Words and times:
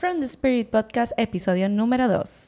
From 0.00 0.20
the 0.20 0.26
Spirit 0.26 0.70
Podcast, 0.70 1.12
episodio 1.18 1.68
número 1.68 2.08
2. 2.08 2.46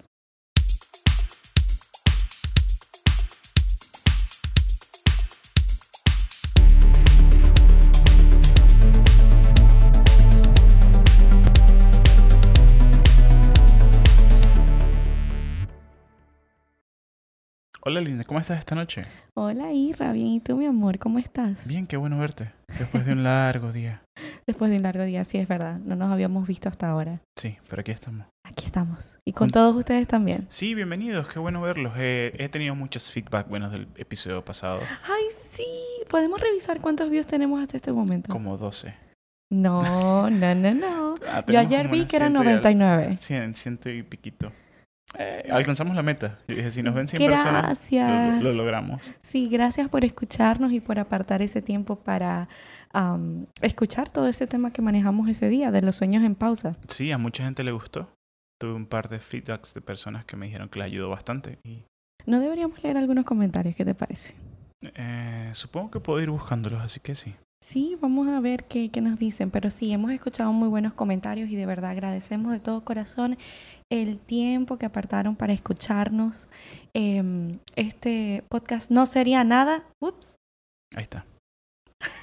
Hola 17.84 18.00
Linda, 18.00 18.24
¿cómo 18.24 18.40
estás 18.40 18.60
esta 18.60 18.74
noche? 18.74 19.04
Hola 19.34 19.72
Irra, 19.74 20.12
bien, 20.12 20.28
¿y 20.28 20.40
tú 20.40 20.56
mi 20.56 20.64
amor? 20.64 20.98
¿Cómo 20.98 21.18
estás? 21.18 21.58
Bien, 21.66 21.86
qué 21.86 21.98
bueno 21.98 22.16
verte. 22.16 22.50
Después 22.78 23.04
de 23.04 23.12
un 23.12 23.24
largo 23.24 23.72
día. 23.72 24.00
Después 24.46 24.70
de 24.70 24.76
un 24.78 24.82
largo 24.82 25.04
día, 25.04 25.24
sí, 25.24 25.38
es 25.38 25.46
verdad. 25.46 25.78
No 25.84 25.94
nos 25.96 26.10
habíamos 26.10 26.46
visto 26.48 26.68
hasta 26.68 26.88
ahora. 26.90 27.20
Sí, 27.38 27.56
pero 27.68 27.80
aquí 27.80 27.92
estamos. 27.92 28.26
Aquí 28.44 28.66
estamos. 28.66 28.98
Y 29.24 29.32
con 29.32 29.46
Con- 29.48 29.52
todos 29.52 29.76
ustedes 29.76 30.08
también. 30.08 30.46
Sí, 30.48 30.74
bienvenidos, 30.74 31.28
qué 31.28 31.38
bueno 31.38 31.60
verlos. 31.62 31.92
Eh, 31.96 32.34
he 32.38 32.48
tenido 32.48 32.74
muchos 32.74 33.10
feedback 33.10 33.48
buenos 33.48 33.70
del 33.70 33.86
episodio 33.96 34.44
pasado, 34.44 34.80
Ay, 35.04 35.22
sí. 35.52 35.64
¿Podemos 36.10 36.40
revisar 36.40 36.80
cuántos 36.80 37.08
views 37.08 37.26
tenemos 37.26 37.62
hasta 37.62 37.76
este 37.76 37.92
momento? 37.92 38.30
como 38.32 38.56
12. 38.58 38.94
No, 39.50 39.82
no, 40.30 40.54
no, 40.54 40.74
no. 40.74 41.14
Ah, 41.26 41.44
Yo 41.46 41.58
ayer 41.60 41.88
vi 41.88 42.04
que 42.06 42.16
eran 42.16 42.32
ciento 42.32 42.44
y 42.44 42.52
al- 42.52 42.56
99. 42.62 43.16
Cien, 43.20 43.54
ciento 43.54 43.90
y 43.90 44.02
piquito. 44.02 44.50
Eh, 45.18 45.46
alcanzamos 45.52 45.94
la 45.94 46.02
meta. 46.02 46.38
Yo 46.48 46.56
dije, 46.56 46.70
si 46.70 46.82
nos 46.82 46.94
ven 46.94 47.06
100 47.06 47.26
personas, 47.26 47.62
Gracias. 47.62 48.42
lo, 48.42 48.50
lo 48.50 48.54
logramos. 48.54 49.12
Sí, 49.22 49.48
gracias 49.48 49.88
por 49.88 50.04
escucharnos 50.04 50.72
y 50.72 50.80
por 50.80 50.98
apartar 50.98 51.42
ese 51.42 51.60
tiempo 51.62 51.96
para 51.96 52.48
am, 52.92 53.46
escuchar 53.60 54.08
todo 54.10 54.28
ese 54.28 54.46
tema 54.46 54.72
que 54.72 54.82
manejamos 54.82 55.28
ese 55.28 55.48
día, 55.48 55.70
de 55.70 55.82
los 55.82 55.96
sueños 55.96 56.22
en 56.24 56.34
pausa. 56.34 56.76
Sí, 56.88 57.10
a 57.12 57.18
mucha 57.18 57.44
gente 57.44 57.64
le 57.64 57.72
gustó. 57.72 58.08
Tuve 58.60 58.74
un 58.74 58.86
par 58.86 59.08
de 59.08 59.18
feedbacks 59.18 59.74
de 59.74 59.80
personas 59.80 60.24
que 60.24 60.36
me 60.36 60.46
dijeron 60.46 60.68
que 60.68 60.78
les 60.78 60.86
ayudó 60.86 61.08
bastante. 61.08 61.58
Y 61.64 61.82
¿No 62.26 62.38
deberíamos 62.40 62.82
leer 62.84 62.96
algunos 62.96 63.24
comentarios? 63.24 63.74
¿Qué 63.74 63.84
te 63.84 63.94
parece? 63.94 64.34
eh, 64.82 65.50
supongo 65.54 65.90
que 65.92 66.00
puedo 66.00 66.20
ir 66.20 66.30
buscándolos, 66.30 66.80
así 66.82 67.00
que 67.00 67.14
sí. 67.14 67.34
Sí, 67.64 67.96
vamos 68.00 68.26
a 68.28 68.40
ver 68.40 68.64
qué, 68.64 68.90
qué 68.90 69.00
nos 69.00 69.18
dicen, 69.20 69.50
pero 69.52 69.70
sí, 69.70 69.92
hemos 69.92 70.10
escuchado 70.10 70.52
muy 70.52 70.68
buenos 70.68 70.94
comentarios 70.94 71.48
y 71.48 71.54
de 71.56 71.64
verdad 71.66 71.92
agradecemos 71.92 72.50
de 72.52 72.58
todo 72.58 72.84
corazón 72.84 73.38
el 73.90 74.18
tiempo 74.18 74.78
que 74.78 74.86
apartaron 74.86 75.36
para 75.36 75.52
escucharnos. 75.52 76.48
Em, 76.92 77.58
este 77.76 78.42
podcast 78.48 78.90
no 78.90 79.06
sería 79.06 79.44
nada. 79.44 79.84
Ups, 80.00 80.34
Ahí 80.96 81.04
está. 81.04 81.24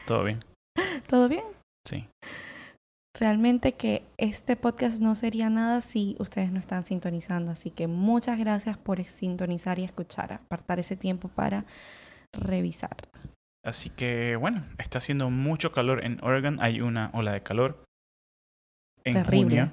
Todo 0.06 0.26
bien. 0.26 0.40
¿todo 1.08 1.28
bien? 1.28 1.44
Sí. 1.88 2.08
Realmente 3.18 3.74
que 3.74 4.04
este 4.18 4.56
podcast 4.56 5.02
no 5.02 5.16
sería 5.16 5.50
nada 5.50 5.82
si 5.82 6.16
ustedes 6.20 6.52
no 6.52 6.60
están 6.60 6.86
sintonizando, 6.86 7.52
así 7.52 7.72
que 7.72 7.88
muchas 7.88 8.38
gracias 8.38 8.78
por 8.78 9.04
sintonizar 9.04 9.80
y 9.80 9.84
escuchar, 9.84 10.34
apartar 10.34 10.80
ese 10.80 10.96
tiempo 10.96 11.28
para 11.28 11.66
revisar. 12.32 12.96
Así 13.66 13.90
que 13.90 14.36
bueno, 14.36 14.64
está 14.78 15.00
haciendo 15.00 15.30
mucho 15.30 15.72
calor 15.72 16.04
en 16.06 16.24
Oregon. 16.24 16.58
Hay 16.62 16.82
una 16.82 17.10
ola 17.14 17.34
de 17.34 17.44
calor. 17.44 17.84
En 19.04 19.16
Terrible. 19.16 19.44
junio. 19.44 19.72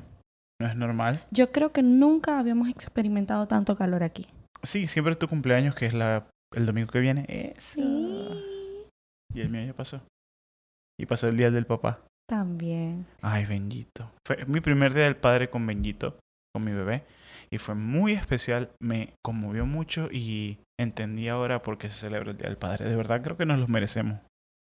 No 0.61 0.67
es 0.69 0.77
normal. 0.77 1.25
Yo 1.31 1.53
creo 1.53 1.73
que 1.73 1.83
nunca 1.83 2.39
habíamos 2.39 2.69
experimentado 2.69 3.47
tanto 3.47 3.77
calor 3.77 4.03
aquí. 4.03 4.27
Sí, 4.63 4.87
siempre 4.87 5.15
tu 5.15 5.29
cumpleaños, 5.29 5.75
que 5.75 5.87
es 5.87 5.95
la, 5.95 6.27
el 6.55 6.67
domingo 6.67 6.91
que 6.91 7.01
viene. 7.01 7.27
Eso. 7.29 7.75
Sí. 7.75 8.87
Y 9.35 9.41
el 9.41 9.51
mío 9.51 9.67
ya 9.67 9.75
pasó. 9.75 10.01
Y 10.98 11.06
pasó 11.06 11.28
el 11.28 11.36
día 11.36 11.50
del 11.50 11.66
papá. 11.66 12.00
También. 12.28 13.06
Ay, 13.22 13.44
Benjito. 13.47 14.11
Fue 14.27 14.44
mi 14.47 14.61
primer 14.61 14.92
día 14.94 15.05
del 15.05 15.16
padre 15.16 15.48
con 15.50 15.66
Benjito, 15.66 16.19
con 16.55 16.64
mi 16.64 16.72
bebé. 16.72 17.05
Y 17.50 17.58
fue 17.58 17.75
muy 17.75 18.12
especial. 18.12 18.70
Me 18.80 19.12
conmovió 19.24 19.67
mucho 19.67 20.08
y 20.11 20.58
entendí 20.80 21.28
ahora 21.28 21.62
por 21.62 21.78
qué 21.78 21.89
se 21.89 22.00
celebra 22.00 22.33
el 22.33 22.36
día 22.39 22.48
del 22.48 22.56
padre. 22.58 22.89
De 22.89 22.97
verdad 22.97 23.22
creo 23.22 23.36
que 23.36 23.46
nos 23.46 23.58
los 23.58 23.68
merecemos. 23.68 24.18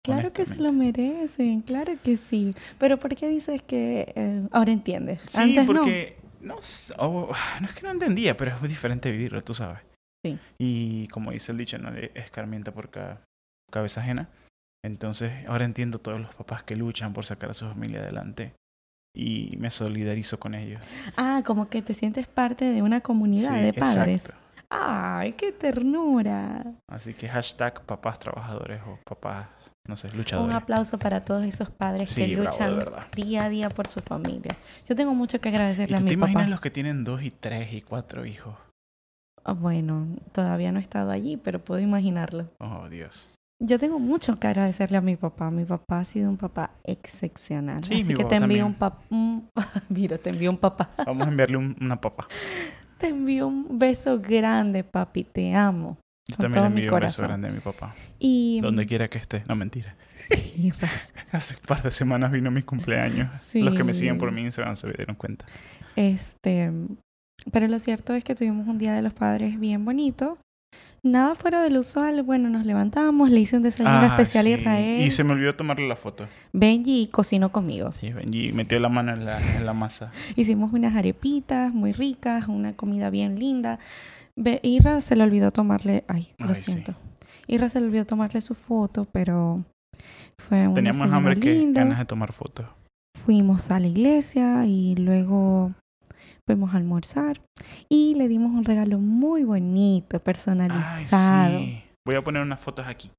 Claro 0.06 0.31
que 0.31 0.45
se 0.45 0.56
lo 0.56 0.72
merecen, 0.72 1.61
claro 1.61 1.94
que 2.01 2.16
sí. 2.16 2.56
Pero 2.79 2.97
¿por 2.97 3.13
qué 3.16 3.27
dices 3.27 3.61
que 3.61 4.13
eh, 4.16 4.47
ahora 4.51 4.72
entiendes? 4.72 5.19
Sí, 5.25 5.41
Antes 5.41 5.67
no. 5.67 5.73
porque 5.73 6.17
no, 6.41 6.56
oh, 6.97 7.33
no 7.59 7.67
es 7.67 7.73
que 7.73 7.81
no 7.81 7.91
entendía, 7.91 8.38
pero 8.38 8.51
es 8.56 8.59
muy 8.61 8.69
diferente 8.69 9.11
vivirlo, 9.11 9.41
tú 9.44 9.53
sabes. 9.53 9.79
Sí. 10.25 10.39
Y 10.59 11.07
como 11.09 11.31
dice 11.31 11.51
el 11.51 11.57
dicho, 11.57 11.77
¿no? 11.77 11.91
De 11.91 12.11
escarmienta 12.16 12.72
por 12.72 12.89
ca- 12.89 13.22
cabeza 13.69 14.00
ajena. 14.01 14.29
Entonces, 14.88 15.31
ahora 15.48 15.66
entiendo 15.66 16.00
todos 16.00 16.20
los 16.20 16.34
papás 16.34 16.64
que 16.64 16.75
luchan 16.75 17.14
por 17.14 17.25
sacar 17.25 17.52
a 17.52 17.53
su 17.53 17.68
familia 17.68 18.00
adelante. 18.00 18.53
Y 19.16 19.56
me 19.58 19.70
solidarizo 19.70 20.40
con 20.40 20.56
ellos. 20.56 20.81
Ah, 21.18 21.42
como 21.46 21.70
que 21.70 21.81
te 21.81 21.94
sientes 21.94 22.28
parte 22.28 22.66
de 22.66 22.81
una 22.81 23.02
comunidad 23.02 23.56
Sí, 23.56 23.62
de 23.64 23.74
padres. 23.74 24.22
exacto. 24.24 24.44
Ay, 24.70 25.34
qué 25.34 25.52
ternura. 25.53 26.64
Así 26.90 27.14
que 27.14 27.28
hashtag 27.30 27.81
papás 27.84 28.20
trabajadores 28.20 28.81
o 28.86 29.00
papás, 29.06 29.48
no 29.88 29.96
sé, 29.96 30.09
Un 30.12 30.18
luchadores. 30.18 30.56
aplauso 30.56 31.00
para 31.00 31.24
todos 31.24 31.44
esos 31.46 31.69
padres 31.69 32.09
Sí, 32.09 32.22
que 32.22 32.28
luchan 32.30 32.80
día 33.16 33.44
a 33.46 33.50
día 33.50 33.69
por 33.69 33.88
su 33.88 34.02
familia. 34.02 34.52
Yo 34.88 34.96
tengo 34.96 35.14
mucho 35.14 35.40
que 35.40 35.50
¿Y 35.50 35.54
agradecerle 35.54 35.96
a 35.96 36.00
tú 36.00 36.04
mi 36.06 36.09
te 36.09 36.14
imaginas 36.16 36.50
los 36.50 36.59
que 36.62 36.69
tienen 36.69 37.04
dos 37.04 37.24
y 37.24 37.31
tres 37.31 37.74
y 37.74 37.81
cuatro 37.81 38.25
hijos? 38.25 38.56
Ah, 39.46 39.54
Bueno, 39.54 40.06
todavía 40.34 40.72
no 40.74 40.80
he 40.80 40.81
estado 40.81 41.12
allí, 41.12 41.38
pero 41.38 41.59
puedo 41.64 41.80
imaginarlo. 41.80 42.50
Oh, 42.59 42.88
Dios. 42.90 43.30
Yo 43.59 43.79
tengo 43.79 43.97
mucho 44.00 44.40
que 44.40 44.47
agradecerle 44.47 44.97
a 44.97 45.01
mi 45.01 45.16
papá. 45.16 45.50
Mi 45.50 45.66
papá 45.66 46.00
ha 46.01 46.06
sido 46.06 46.29
un 46.29 46.38
papá 46.38 46.72
excepcional. 46.84 47.84
Sí, 47.84 47.95
Así 47.95 48.03
mi 48.09 48.13
que 48.13 48.23
papá 48.23 48.29
te 48.29 48.35
envío 48.35 48.66
un 48.66 48.75
papá. 48.75 49.01
Mira, 49.90 50.18
te 50.19 50.29
envío 50.29 50.51
un 50.51 50.57
papá. 50.57 50.91
Vamos 51.06 51.25
a 51.28 51.29
enviarle 51.31 51.57
un- 51.57 51.75
una 51.81 52.00
papa. 52.00 52.28
Te 52.97 53.09
envío 53.09 53.45
un 53.47 53.78
beso 53.78 54.19
grande, 54.19 54.84
papi. 54.84 55.23
Te 55.23 55.53
amo. 55.53 56.00
Yo 56.28 56.35
Con 56.35 56.44
también 56.45 56.53
todo 56.62 56.63
le 56.63 56.69
mi 56.75 56.81
envío 56.81 56.95
un 56.95 57.01
beso 57.01 57.22
grande 57.22 57.47
a 57.47 57.51
mi 57.51 57.59
papá. 57.59 57.94
Y 58.18 58.59
Donde 58.59 58.88
quiera 58.88 59.07
que 59.07 59.19
esté. 59.19 59.44
No, 59.47 59.56
mentira. 59.56 59.95
Hace 61.31 61.56
un 61.56 61.62
par 61.68 61.84
de 61.84 61.91
semanas 61.91 62.31
vino 62.31 62.50
mi 62.50 62.63
cumpleaños. 62.63 63.29
Los 63.53 63.75
que 63.75 63.84
me 63.84 63.94
siguen 63.94 64.18
por 64.18 64.31
mi 64.31 64.41
Instagram 64.41 64.75
se 64.75 64.88
dieron 64.91 65.16
cuenta. 65.16 65.45
Este, 65.95 66.72
pero 67.51 67.68
lo 67.68 67.78
cierto 67.79 68.13
es 68.16 68.24
que 68.24 68.34
tuvimos 68.34 68.68
un 68.68 68.79
día 68.79 68.94
de 68.94 69.03
los 69.03 69.13
padres 69.13 69.59
bien 69.59 69.85
bonito. 69.85 70.39
Nada 71.03 71.35
fuera 71.35 71.62
del 71.62 71.78
usual. 71.78 72.22
Bueno, 72.24 72.50
nos 72.50 72.66
levantamos, 72.66 73.30
le 73.30 73.40
hice 73.40 73.58
un 73.58 73.63
desayuno 73.63 73.91
Ah, 73.94 74.08
especial 74.18 74.46
a. 74.46 74.50
Israel. 74.50 75.06
Y 75.06 75.09
se 75.12 75.24
me 75.24 75.34
olvidó 75.34 75.53
tomarle 75.53 75.88
la 75.88 75.96
foto. 75.96 76.28
Benji 76.53 77.08
cocinó 77.12 77.52
conmigo. 77.52 77.91
Sí, 77.94 78.12
Benji 78.12 78.52
metió 78.52 78.80
la 78.80 78.90
mano 78.90 79.13
en 79.13 79.24
la, 79.25 79.40
en 79.57 79.66
la 79.66 79.74
masa. 79.74 80.12
Hicimos 80.36 80.74
unas 80.74 80.96
arepitas 80.96 81.74
muy 81.74 81.94
ricas, 81.94 82.47
una 82.47 82.74
comida 82.74 83.09
bien 83.09 83.40
linda. 83.40 83.80
Be- 84.36 84.59
Irra 84.63 85.00
se 85.02 85.16
le 85.16 85.24
olvidó 85.24 85.52
tomarle, 85.52 86.03
ay, 86.07 86.34
lo 86.40 86.50
Ay, 86.50 86.56
sí. 86.56 86.72
siento. 86.72 86.94
Irra 87.47 87.69
se 87.69 87.80
le 87.80 87.88
olvidó 87.88 88.06
tomarle 88.06 88.41
su 88.41 88.53
foto, 88.56 89.07
pero 89.12 89.63
fue 90.38 90.68
un 90.68 90.74
Tenía 90.74 90.94
más 90.94 91.12
hambre 91.12 91.40
que 91.40 91.72
ganas 91.72 91.97
de 92.00 92.06
tomar 92.06 92.34
fotos. 92.34 92.66
Fuimos 93.25 93.72
a 93.72 93.80
la 93.80 93.88
iglesia 93.88 94.66
y 94.66 94.96
luego 94.96 95.72
fuimos 96.47 96.74
a 96.74 96.78
almorzar 96.78 97.41
y 97.90 98.16
le 98.16 98.28
dimos 98.28 98.52
un 98.52 98.63
regalo 98.63 98.97
muy 98.97 99.44
bonito, 99.44 100.18
Ay, 100.18 100.22
personalizado. 100.24 101.59
sí. 101.59 101.84
Voy 102.06 102.16
a 102.16 102.24
poner 102.24 102.41
unas 102.41 102.59
fotos 102.59 102.88
aquí. 102.88 103.12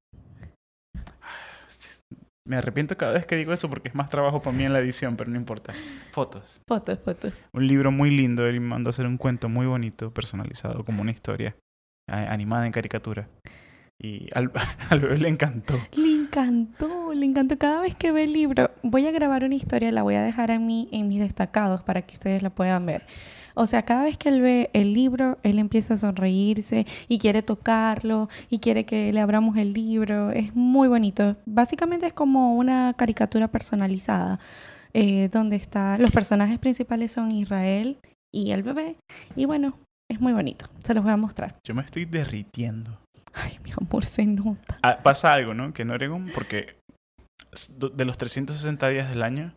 Me 2.46 2.56
arrepiento 2.56 2.96
cada 2.96 3.12
vez 3.12 3.26
que 3.26 3.36
digo 3.36 3.52
eso 3.52 3.68
porque 3.68 3.88
es 3.88 3.94
más 3.94 4.08
trabajo 4.08 4.40
para 4.40 4.56
mí 4.56 4.64
en 4.64 4.72
la 4.72 4.80
edición, 4.80 5.16
pero 5.16 5.28
no 5.28 5.36
importa. 5.36 5.74
Fotos. 6.12 6.62
Fotos, 6.66 6.98
fotos. 7.04 7.34
Un 7.52 7.66
libro 7.66 7.92
muy 7.92 8.10
lindo. 8.10 8.46
Él 8.46 8.58
me 8.62 8.68
mandó 8.68 8.88
a 8.88 8.92
hacer 8.92 9.04
un 9.04 9.18
cuento 9.18 9.50
muy 9.50 9.66
bonito, 9.66 10.10
personalizado, 10.10 10.82
como 10.86 11.02
una 11.02 11.10
historia 11.10 11.54
animada 12.08 12.64
en 12.64 12.72
caricatura. 12.72 13.28
Y 14.00 14.30
al, 14.34 14.50
al 14.88 15.00
bebé 15.00 15.18
le 15.18 15.28
encantó. 15.28 15.78
Le 15.92 16.08
encantó, 16.38 17.12
le 17.12 17.26
encantó. 17.26 17.58
Cada 17.58 17.80
vez 17.80 17.94
que 17.94 18.12
ve 18.12 18.24
el 18.24 18.32
libro, 18.32 18.70
voy 18.82 19.06
a 19.06 19.10
grabar 19.10 19.44
una 19.44 19.54
historia, 19.54 19.90
la 19.92 20.02
voy 20.02 20.14
a 20.14 20.22
dejar 20.22 20.50
en, 20.50 20.66
mi, 20.66 20.88
en 20.92 21.08
mis 21.08 21.20
destacados 21.20 21.82
para 21.82 22.02
que 22.02 22.14
ustedes 22.14 22.42
la 22.42 22.50
puedan 22.50 22.86
ver. 22.86 23.04
O 23.54 23.66
sea, 23.66 23.82
cada 23.82 24.04
vez 24.04 24.16
que 24.16 24.28
él 24.28 24.40
ve 24.40 24.70
el 24.72 24.94
libro, 24.94 25.38
él 25.42 25.58
empieza 25.58 25.94
a 25.94 25.96
sonreírse 25.96 26.86
y 27.08 27.18
quiere 27.18 27.42
tocarlo 27.42 28.28
y 28.50 28.60
quiere 28.60 28.86
que 28.86 29.12
le 29.12 29.20
abramos 29.20 29.56
el 29.56 29.72
libro. 29.72 30.30
Es 30.30 30.54
muy 30.54 30.86
bonito. 30.86 31.36
Básicamente 31.44 32.06
es 32.06 32.12
como 32.12 32.54
una 32.56 32.94
caricatura 32.94 33.48
personalizada, 33.48 34.38
eh, 34.94 35.28
donde 35.32 35.56
está, 35.56 35.98
los 35.98 36.12
personajes 36.12 36.60
principales 36.60 37.10
son 37.10 37.32
Israel 37.32 37.98
y 38.32 38.52
el 38.52 38.62
bebé. 38.62 38.96
Y 39.34 39.46
bueno, 39.46 39.76
es 40.08 40.20
muy 40.20 40.32
bonito. 40.32 40.66
Se 40.84 40.94
los 40.94 41.02
voy 41.02 41.12
a 41.12 41.16
mostrar. 41.16 41.56
Yo 41.64 41.74
me 41.74 41.82
estoy 41.82 42.04
derritiendo. 42.04 42.98
Ay, 43.34 43.58
mi 43.64 43.72
amor, 43.72 44.04
se 44.04 44.26
nota. 44.26 44.76
Ah, 44.82 44.98
pasa 45.02 45.32
algo, 45.32 45.54
¿no? 45.54 45.72
Que 45.72 45.82
en 45.82 45.90
Oregon, 45.90 46.30
porque 46.34 46.78
de 47.90 48.04
los 48.04 48.18
360 48.18 48.88
días 48.88 49.08
del 49.08 49.22
año, 49.22 49.54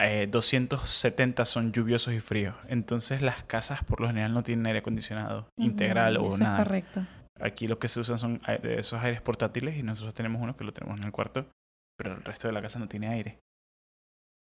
eh, 0.00 0.26
270 0.30 1.44
son 1.44 1.72
lluviosos 1.72 2.14
y 2.14 2.20
fríos. 2.20 2.54
Entonces 2.68 3.20
las 3.20 3.42
casas 3.44 3.84
por 3.84 4.00
lo 4.00 4.06
general 4.06 4.32
no 4.32 4.42
tienen 4.42 4.66
aire 4.66 4.78
acondicionado 4.78 5.48
integral 5.58 6.16
o 6.16 6.28
eso 6.28 6.38
nada. 6.38 6.58
Es 6.58 6.64
correcto. 6.64 7.06
Aquí 7.38 7.68
lo 7.68 7.78
que 7.78 7.88
se 7.88 8.00
usan 8.00 8.18
son 8.18 8.40
esos 8.46 9.02
aires 9.02 9.20
portátiles 9.20 9.76
y 9.76 9.82
nosotros 9.82 10.14
tenemos 10.14 10.42
uno 10.42 10.56
que 10.56 10.64
lo 10.64 10.72
tenemos 10.72 10.98
en 10.98 11.04
el 11.04 11.12
cuarto, 11.12 11.46
pero 11.98 12.14
el 12.14 12.22
resto 12.22 12.48
de 12.48 12.52
la 12.52 12.62
casa 12.62 12.78
no 12.78 12.88
tiene 12.88 13.08
aire. 13.08 13.38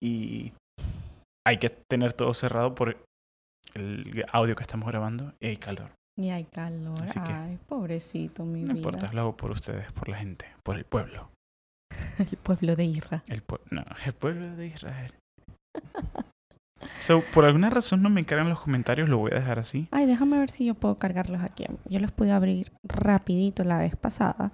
Y 0.02 0.54
hay 1.46 1.58
que 1.60 1.70
tener 1.70 2.14
todo 2.14 2.34
cerrado 2.34 2.76
por 2.76 2.98
el 3.74 4.26
audio 4.32 4.56
que 4.56 4.64
estamos 4.64 4.88
grabando 4.88 5.34
y 5.40 5.48
hay 5.48 5.58
calor. 5.58 5.92
Y 6.18 6.30
hay 6.30 6.46
calor. 6.46 7.02
Así 7.04 7.20
que- 7.22 7.32
Ay, 7.32 7.58
pobrecito, 7.68 8.44
mi 8.44 8.62
No 8.62 8.74
vida. 8.74 8.78
importa, 8.78 9.14
lo 9.14 9.22
hago 9.22 9.38
por 9.38 9.52
ustedes, 9.52 9.92
por 9.94 10.10
la 10.10 10.18
gente, 10.18 10.46
por 10.64 10.76
el 10.78 10.84
pueblo. 10.86 11.30
El 12.18 12.38
pueblo 12.38 12.76
de 12.76 12.84
Isra. 12.86 13.24
El 13.28 13.44
no, 13.72 13.86
el 14.06 14.14
pueblo 14.14 14.56
de 14.56 14.68
Israel. 14.68 15.14
So, 17.00 17.24
por 17.34 17.46
alguna 17.46 17.70
razón 17.70 18.02
no 18.02 18.10
me 18.10 18.26
cargan 18.26 18.50
los 18.50 18.60
comentarios, 18.60 19.08
lo 19.10 19.18
voy 19.20 19.32
a 19.32 19.36
dejar 19.40 19.60
así. 19.60 19.88
Ay, 19.92 20.06
déjame 20.06 20.38
ver 20.38 20.52
si 20.52 20.66
yo 20.66 20.74
puedo 20.76 20.98
cargarlos 21.00 21.42
aquí. 21.42 21.66
Yo 21.86 22.00
los 22.00 22.12
pude 22.12 22.32
abrir 22.32 22.72
rapidito 22.84 23.64
la 23.64 23.78
vez 23.78 23.96
pasada. 23.96 24.52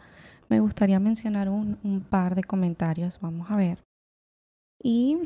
Me 0.50 0.59
gustaría 0.59 1.00
mencionar 1.00 1.50
un, 1.50 1.80
un 1.83 2.01
par 2.01 2.36
de 2.36 2.44
comentarios. 2.44 3.19
Vamos 3.21 3.50
a 3.50 3.56
ver. 3.56 3.80
Y... 4.81 5.18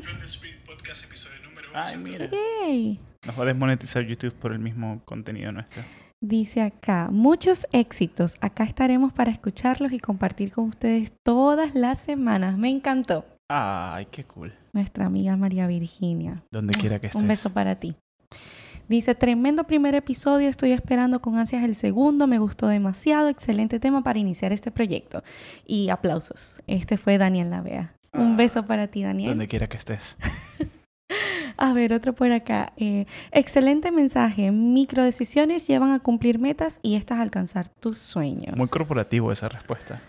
Ay, 1.74 1.96
mira. 1.98 2.30
¡Yay! 2.62 3.00
Nos 3.26 3.38
va 3.38 3.42
a 3.42 3.46
desmonetizar 3.46 4.04
YouTube 4.04 4.34
por 4.34 4.52
el 4.52 4.58
mismo 4.58 5.02
contenido 5.04 5.52
nuestro. 5.52 5.82
Dice 6.20 6.62
acá, 6.62 7.08
muchos 7.12 7.66
éxitos. 7.72 8.36
Acá 8.40 8.64
estaremos 8.64 9.12
para 9.12 9.30
escucharlos 9.30 9.92
y 9.92 10.00
compartir 10.00 10.50
con 10.50 10.64
ustedes 10.66 11.12
todas 11.22 11.74
las 11.74 11.98
semanas. 12.00 12.58
Me 12.58 12.70
encantó. 12.70 13.24
Ay, 13.48 14.06
qué 14.10 14.24
cool. 14.24 14.52
Nuestra 14.72 15.06
amiga 15.06 15.36
María 15.36 15.66
Virginia. 15.68 16.42
Donde 16.50 16.74
quiera 16.74 16.98
que 16.98 17.06
estés. 17.08 17.22
Un 17.22 17.28
beso 17.28 17.50
para 17.52 17.76
ti. 17.76 17.94
Dice, 18.88 19.14
tremendo 19.14 19.64
primer 19.64 19.94
episodio, 19.94 20.48
estoy 20.48 20.72
esperando 20.72 21.20
con 21.20 21.36
ansias 21.36 21.62
el 21.62 21.74
segundo, 21.74 22.26
me 22.26 22.38
gustó 22.38 22.68
demasiado, 22.68 23.28
excelente 23.28 23.78
tema 23.78 24.02
para 24.02 24.18
iniciar 24.18 24.50
este 24.52 24.70
proyecto. 24.70 25.22
Y 25.66 25.90
aplausos. 25.90 26.60
Este 26.66 26.96
fue 26.96 27.18
Daniel 27.18 27.50
Lavea. 27.50 27.94
Un 28.14 28.32
Ah, 28.32 28.36
beso 28.36 28.66
para 28.66 28.88
ti, 28.88 29.02
Daniel. 29.02 29.30
Donde 29.30 29.46
quiera 29.46 29.68
que 29.68 29.76
estés. 29.76 30.16
A 31.60 31.72
ver, 31.72 31.92
otro 31.92 32.14
por 32.14 32.30
acá. 32.30 32.72
Eh, 32.76 33.04
excelente 33.32 33.90
mensaje. 33.90 34.52
Microdecisiones 34.52 35.66
llevan 35.66 35.90
a 35.92 35.98
cumplir 35.98 36.38
metas 36.38 36.78
y 36.82 36.94
estas 36.94 37.18
a 37.18 37.22
alcanzar 37.22 37.68
tus 37.68 37.98
sueños. 37.98 38.56
Muy 38.56 38.68
corporativo 38.68 39.32
esa 39.32 39.48
respuesta. 39.48 40.00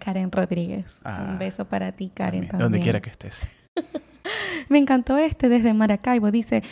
Karen 0.00 0.32
Rodríguez. 0.32 0.84
Ah, 1.04 1.28
Un 1.30 1.38
beso 1.38 1.64
para 1.64 1.92
ti, 1.92 2.10
Karen. 2.12 2.48
También, 2.48 2.48
También. 2.48 2.62
Donde 2.72 2.80
quiera 2.80 3.00
que 3.00 3.10
estés. 3.10 3.48
Me 4.68 4.78
encantó 4.78 5.16
este 5.16 5.48
desde 5.48 5.72
Maracaibo. 5.74 6.32
Dice, 6.32 6.64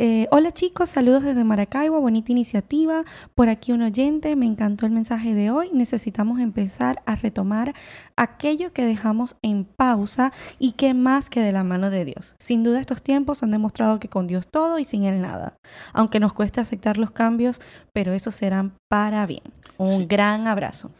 eh, 0.00 0.28
hola 0.30 0.52
chicos, 0.52 0.88
saludos 0.90 1.24
desde 1.24 1.42
Maracaibo, 1.42 2.00
bonita 2.00 2.30
iniciativa. 2.30 3.04
Por 3.34 3.48
aquí 3.48 3.72
un 3.72 3.82
oyente, 3.82 4.36
me 4.36 4.46
encantó 4.46 4.86
el 4.86 4.92
mensaje 4.92 5.34
de 5.34 5.50
hoy. 5.50 5.70
Necesitamos 5.72 6.38
empezar 6.38 7.02
a 7.04 7.16
retomar 7.16 7.74
aquello 8.16 8.72
que 8.72 8.84
dejamos 8.84 9.36
en 9.42 9.64
pausa 9.64 10.32
y 10.60 10.72
que 10.72 10.94
más 10.94 11.28
que 11.28 11.40
de 11.40 11.50
la 11.50 11.64
mano 11.64 11.90
de 11.90 12.04
Dios. 12.04 12.36
Sin 12.38 12.62
duda 12.62 12.78
estos 12.78 13.02
tiempos 13.02 13.42
han 13.42 13.50
demostrado 13.50 13.98
que 13.98 14.08
con 14.08 14.28
Dios 14.28 14.46
todo 14.46 14.78
y 14.78 14.84
sin 14.84 15.02
Él 15.02 15.20
nada. 15.20 15.56
Aunque 15.92 16.20
nos 16.20 16.32
cueste 16.32 16.60
aceptar 16.60 16.96
los 16.96 17.10
cambios, 17.10 17.60
pero 17.92 18.12
esos 18.12 18.36
serán 18.36 18.74
para 18.88 19.26
bien. 19.26 19.42
Un 19.78 19.88
Sí. 19.88 20.06
gran 20.06 20.46
abrazo. 20.46 20.92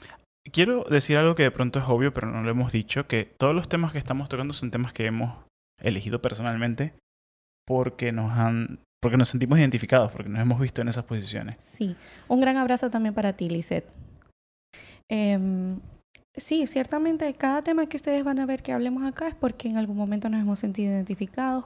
Quiero 0.51 0.85
decir 0.91 1.19
algo 1.19 1.37
que 1.37 1.45
de 1.45 1.51
pronto 1.51 1.79
es 1.79 1.85
obvio, 1.87 2.13
pero 2.13 2.27
no 2.27 2.43
lo 2.43 2.51
hemos 2.51 2.73
dicho, 2.73 3.07
que 3.07 3.33
todos 3.39 3.55
los 3.55 3.69
temas 3.69 3.93
que 3.93 3.99
estamos 3.99 4.29
tocando 4.29 4.55
son 4.55 4.71
temas 4.73 4.93
que 4.93 5.07
hemos 5.07 5.37
elegido 5.81 6.21
personalmente 6.21 6.95
porque 7.67 8.13
nos 8.13 8.33
han 8.33 8.81
porque 9.01 9.17
nos 9.17 9.29
sentimos 9.29 9.59
identificados, 9.59 10.11
porque 10.11 10.29
nos 10.29 10.41
hemos 10.41 10.61
visto 10.61 10.83
en 10.83 10.89
esas 10.89 11.05
posiciones. 11.05 11.57
Sí, 11.61 11.97
un 12.27 12.41
gran 12.41 12.57
abrazo 12.57 12.91
también 12.91 13.15
para 13.15 13.33
ti, 13.33 13.49
Lisette. 13.49 13.87
Em, 15.09 15.81
sí, 16.37 16.67
ciertamente 16.67 17.33
cada 17.35 17.63
tema 17.63 17.87
que 17.87 17.97
ustedes 17.97 18.23
van 18.25 18.39
a 18.39 18.47
ver 18.47 18.63
que 18.63 18.73
hablemos 18.73 19.05
acá 19.05 19.29
es 19.29 19.35
porque 19.35 19.69
en 19.69 19.79
algún 19.79 19.97
momento 19.97 20.29
nos 20.29 20.41
hemos 20.41 20.59
sentido 20.59 20.93
identificados 20.93 21.65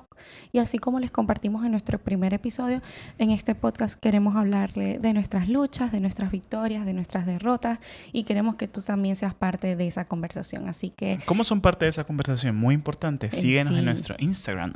y 0.53 0.59
así 0.59 0.79
como 0.79 1.01
les 1.01 1.11
compartimos 1.11 1.65
en 1.65 1.73
nuestro 1.73 1.99
primer 1.99 2.35
episodio, 2.35 2.81
en 3.19 3.31
este 3.31 3.57
podcast 3.57 3.99
queremos 3.99 4.37
hablarle 4.37 5.01
de 5.01 5.13
nuestras 5.13 5.49
luchas, 5.49 5.91
de 5.91 5.99
nuestras 5.99 6.31
victorias, 6.31 6.87
de 6.87 6.93
nuestras 6.93 7.27
derrotas 7.27 7.81
y 8.13 8.23
queremos 8.25 8.55
que 8.55 8.69
tú 8.69 8.81
también 8.81 9.17
seas 9.17 9.35
parte 9.35 9.75
de 9.75 9.89
esa 9.89 10.05
conversación. 10.05 10.69
Así 10.69 10.91
que 10.91 11.19
¿Cómo 11.27 11.43
son 11.43 11.61
parte 11.61 11.87
de 11.87 11.91
esa 11.91 12.05
conversación? 12.05 12.55
Muy 12.55 12.75
importante. 12.75 13.27
Eh, 13.27 13.33
Síguenos 13.33 13.73
sí. 13.73 13.79
en 13.81 13.85
nuestro 13.87 14.15
Instagram, 14.19 14.75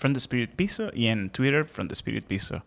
From 0.00 0.12
the 0.12 0.18
Spirit 0.18 0.50
Piso, 0.54 0.90
y 0.94 1.06
en 1.06 1.30
Twitter, 1.30 1.64
From 1.64 1.88
the 1.88 1.94
Spirit 1.94 2.24
Piso. 2.24 2.64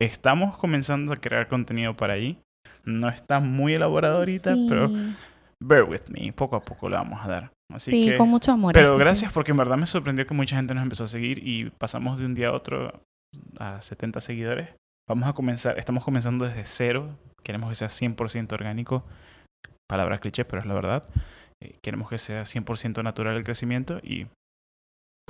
Estamos 0.00 0.56
comenzando 0.56 1.12
a 1.12 1.16
crear 1.16 1.48
contenido 1.48 1.96
para 1.96 2.14
ahí. 2.14 2.38
No 2.84 3.08
está 3.08 3.40
muy 3.40 3.74
elaborado 3.74 4.18
ahorita, 4.18 4.54
sí, 4.54 4.66
pero 4.68 4.90
bear 5.62 5.84
with 5.84 6.08
me. 6.08 6.32
Poco 6.32 6.56
a 6.56 6.62
poco 6.62 6.88
lo 6.88 6.96
vamos 6.96 7.20
a 7.22 7.28
dar. 7.28 7.52
Así 7.72 7.90
sí, 7.90 8.10
que... 8.10 8.16
con 8.16 8.28
mucho 8.28 8.52
amor. 8.52 8.72
Pero 8.72 8.90
así 8.90 8.98
que- 8.98 9.04
gracias 9.04 9.32
porque 9.32 9.50
en 9.50 9.58
verdad 9.58 9.76
me 9.76 9.86
sorprendió 9.86 10.26
que 10.26 10.34
mucha 10.34 10.56
gente 10.56 10.74
nos 10.74 10.82
empezó 10.82 11.04
a 11.04 11.08
seguir 11.08 11.46
y 11.46 11.70
pasamos 11.70 12.18
de 12.18 12.26
un 12.26 12.34
día 12.34 12.48
a 12.48 12.52
otro 12.52 13.02
a 13.58 13.80
70 13.80 14.20
seguidores. 14.20 14.68
Vamos 15.08 15.28
a 15.28 15.32
comenzar, 15.32 15.78
estamos 15.78 16.04
comenzando 16.04 16.46
desde 16.46 16.64
cero. 16.64 17.18
Queremos 17.42 17.68
que 17.68 17.74
sea 17.74 17.88
100% 17.88 18.52
orgánico. 18.52 19.04
Palabra 19.88 20.18
cliché, 20.18 20.44
pero 20.44 20.60
es 20.60 20.66
la 20.66 20.74
verdad. 20.74 21.04
Eh, 21.62 21.76
queremos 21.82 22.08
que 22.08 22.18
sea 22.18 22.42
100% 22.42 23.02
natural 23.02 23.36
el 23.36 23.44
crecimiento 23.44 23.98
y 24.02 24.26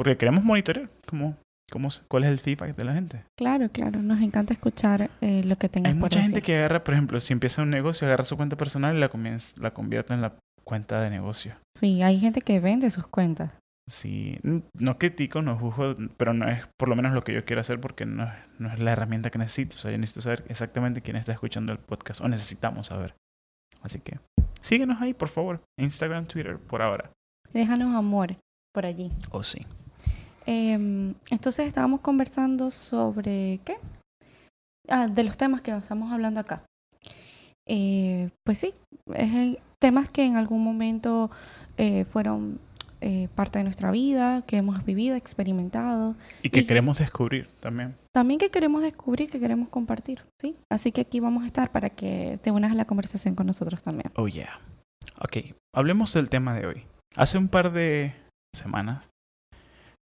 porque 0.00 0.16
queremos 0.16 0.42
monitorear 0.42 0.88
cómo, 1.06 1.36
cómo, 1.70 1.90
cuál 2.08 2.24
es 2.24 2.30
el 2.30 2.38
feedback 2.38 2.74
de 2.74 2.84
la 2.84 2.94
gente. 2.94 3.22
Claro, 3.36 3.68
claro, 3.68 4.00
nos 4.00 4.22
encanta 4.22 4.54
escuchar 4.54 5.10
eh, 5.20 5.44
lo 5.44 5.56
que 5.56 5.68
tengas 5.68 5.92
Hay 5.92 6.00
por 6.00 6.08
mucha 6.08 6.22
gente 6.22 6.40
que 6.40 6.56
agarra, 6.56 6.82
por 6.82 6.94
ejemplo, 6.94 7.20
si 7.20 7.34
empieza 7.34 7.60
un 7.60 7.68
negocio, 7.68 8.06
agarra 8.06 8.24
su 8.24 8.34
cuenta 8.34 8.56
personal 8.56 8.96
y 8.96 8.98
la, 8.98 9.10
comienza, 9.10 9.54
la 9.60 9.74
convierte 9.74 10.14
en 10.14 10.22
la 10.22 10.32
cuenta 10.64 11.02
de 11.02 11.10
negocio. 11.10 11.54
Sí, 11.78 12.00
hay 12.00 12.18
gente 12.18 12.40
que 12.40 12.60
vende 12.60 12.88
sus 12.88 13.08
cuentas. 13.08 13.50
Sí, 13.90 14.38
no 14.42 14.96
critico, 14.96 15.42
no 15.42 15.58
juzgo, 15.58 15.94
pero 16.16 16.32
no 16.32 16.48
es 16.48 16.66
por 16.78 16.88
lo 16.88 16.96
menos 16.96 17.12
lo 17.12 17.22
que 17.22 17.34
yo 17.34 17.44
quiero 17.44 17.60
hacer 17.60 17.78
porque 17.78 18.06
no 18.06 18.24
es, 18.24 18.32
no 18.58 18.72
es 18.72 18.78
la 18.78 18.92
herramienta 18.92 19.28
que 19.28 19.38
necesito. 19.38 19.76
O 19.76 19.78
sea, 19.80 19.90
yo 19.90 19.98
necesito 19.98 20.22
saber 20.22 20.44
exactamente 20.48 21.02
quién 21.02 21.16
está 21.16 21.32
escuchando 21.32 21.72
el 21.72 21.78
podcast 21.78 22.22
o 22.22 22.28
necesitamos 22.28 22.86
saber. 22.86 23.12
Así 23.82 24.00
que 24.00 24.18
síguenos 24.62 25.02
ahí, 25.02 25.12
por 25.12 25.28
favor. 25.28 25.60
Instagram, 25.78 26.24
Twitter, 26.24 26.56
por 26.56 26.80
ahora. 26.80 27.10
Déjanos 27.52 27.94
amor 27.94 28.36
por 28.72 28.86
allí. 28.86 29.12
O 29.30 29.42
sí. 29.42 29.60
Em, 30.50 31.14
entonces 31.30 31.68
estábamos 31.68 32.00
conversando 32.00 32.72
sobre 32.72 33.60
qué? 33.64 33.76
Ah, 34.88 35.06
de 35.06 35.22
los 35.22 35.36
temas 35.36 35.60
que 35.60 35.70
estamos 35.70 36.12
hablando 36.12 36.40
acá. 36.40 36.64
Eh, 37.68 38.30
pues 38.44 38.58
sí, 38.58 38.74
es 39.14 39.58
temas 39.78 40.08
que 40.10 40.24
en 40.24 40.36
algún 40.36 40.64
momento 40.64 41.30
eh, 41.76 42.04
fueron 42.06 42.58
eh, 43.00 43.28
parte 43.36 43.60
de 43.60 43.64
nuestra 43.64 43.92
vida, 43.92 44.42
que 44.42 44.56
hemos 44.56 44.84
vivido, 44.84 45.14
experimentado, 45.14 46.16
Y 46.42 46.50
que 46.50 46.60
Y- 46.60 46.66
queremos 46.66 46.98
descubrir 46.98 47.46
también. 47.60 47.94
también 48.12 48.40
que 48.40 48.50
queremos 48.50 48.82
descubrir, 48.82 49.30
que 49.30 49.38
queremos 49.38 49.68
compartir, 49.68 50.22
¿sí? 50.40 50.56
Así 50.68 50.90
que 50.90 51.02
aquí 51.02 51.20
vamos 51.20 51.44
a 51.44 51.46
estar 51.46 51.70
para 51.70 51.90
que 51.90 52.40
te 52.42 52.50
unas 52.50 52.72
a 52.72 52.74
la 52.74 52.86
conversación 52.86 53.36
con 53.36 53.46
nosotros 53.46 53.84
también. 53.84 54.10
Oh, 54.16 54.26
yeah. 54.26 54.58
Ok, 55.20 55.54
hablemos 55.72 56.12
del 56.12 56.28
tema 56.28 56.54
de 56.58 56.66
hoy. 56.66 56.82
Hace 57.14 57.38
un 57.38 57.46
par 57.46 57.70
de 57.72 58.12
semanas 58.52 59.08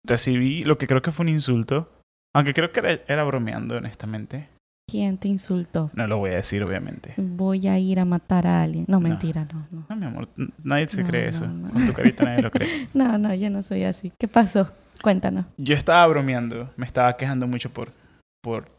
recibí 0.05 0.63
lo 0.63 0.77
que 0.77 0.87
creo 0.87 1.01
que 1.01 1.11
fue 1.11 1.23
un 1.25 1.29
insulto, 1.29 1.91
aunque 2.33 2.53
creo 2.53 2.71
que 2.71 2.79
era, 2.79 2.99
era 3.07 3.23
bromeando, 3.23 3.77
honestamente. 3.77 4.49
¿Quién 4.87 5.17
te 5.17 5.27
insultó? 5.27 5.89
No 5.93 6.05
lo 6.05 6.19
voy 6.19 6.31
a 6.31 6.35
decir, 6.35 6.63
obviamente. 6.63 7.15
Voy 7.17 7.67
a 7.67 7.79
ir 7.79 7.99
a 7.99 8.05
matar 8.05 8.45
a 8.45 8.61
alguien. 8.61 8.85
No, 8.87 8.99
mentira, 8.99 9.47
no, 9.51 9.67
no. 9.71 9.85
No, 9.89 9.95
mi 9.95 10.05
amor, 10.05 10.29
nadie 10.63 10.87
se 10.87 11.01
No, 11.01 11.07
cree 11.07 11.31
no, 11.31 11.37
eso. 11.37 11.45
Con 11.73 11.87
tu 11.87 11.93
carita 11.93 12.23
nadie 12.23 12.43
lo 12.43 12.51
cree. 12.51 12.87
No, 12.93 13.17
no, 13.17 13.33
yo 13.33 13.49
no 13.49 13.63
soy 13.63 13.83
así. 13.83 14.11
¿Qué 14.19 14.27
pasó? 14.27 14.69
Cuéntanos. 15.01 15.45
Yo 15.57 15.75
estaba 15.75 16.05
bromeando, 16.07 16.69
me 16.77 16.85
estaba 16.85 17.17
quejando 17.17 17.47
mucho 17.47 17.71
por, 17.71 17.93
por 18.43 18.69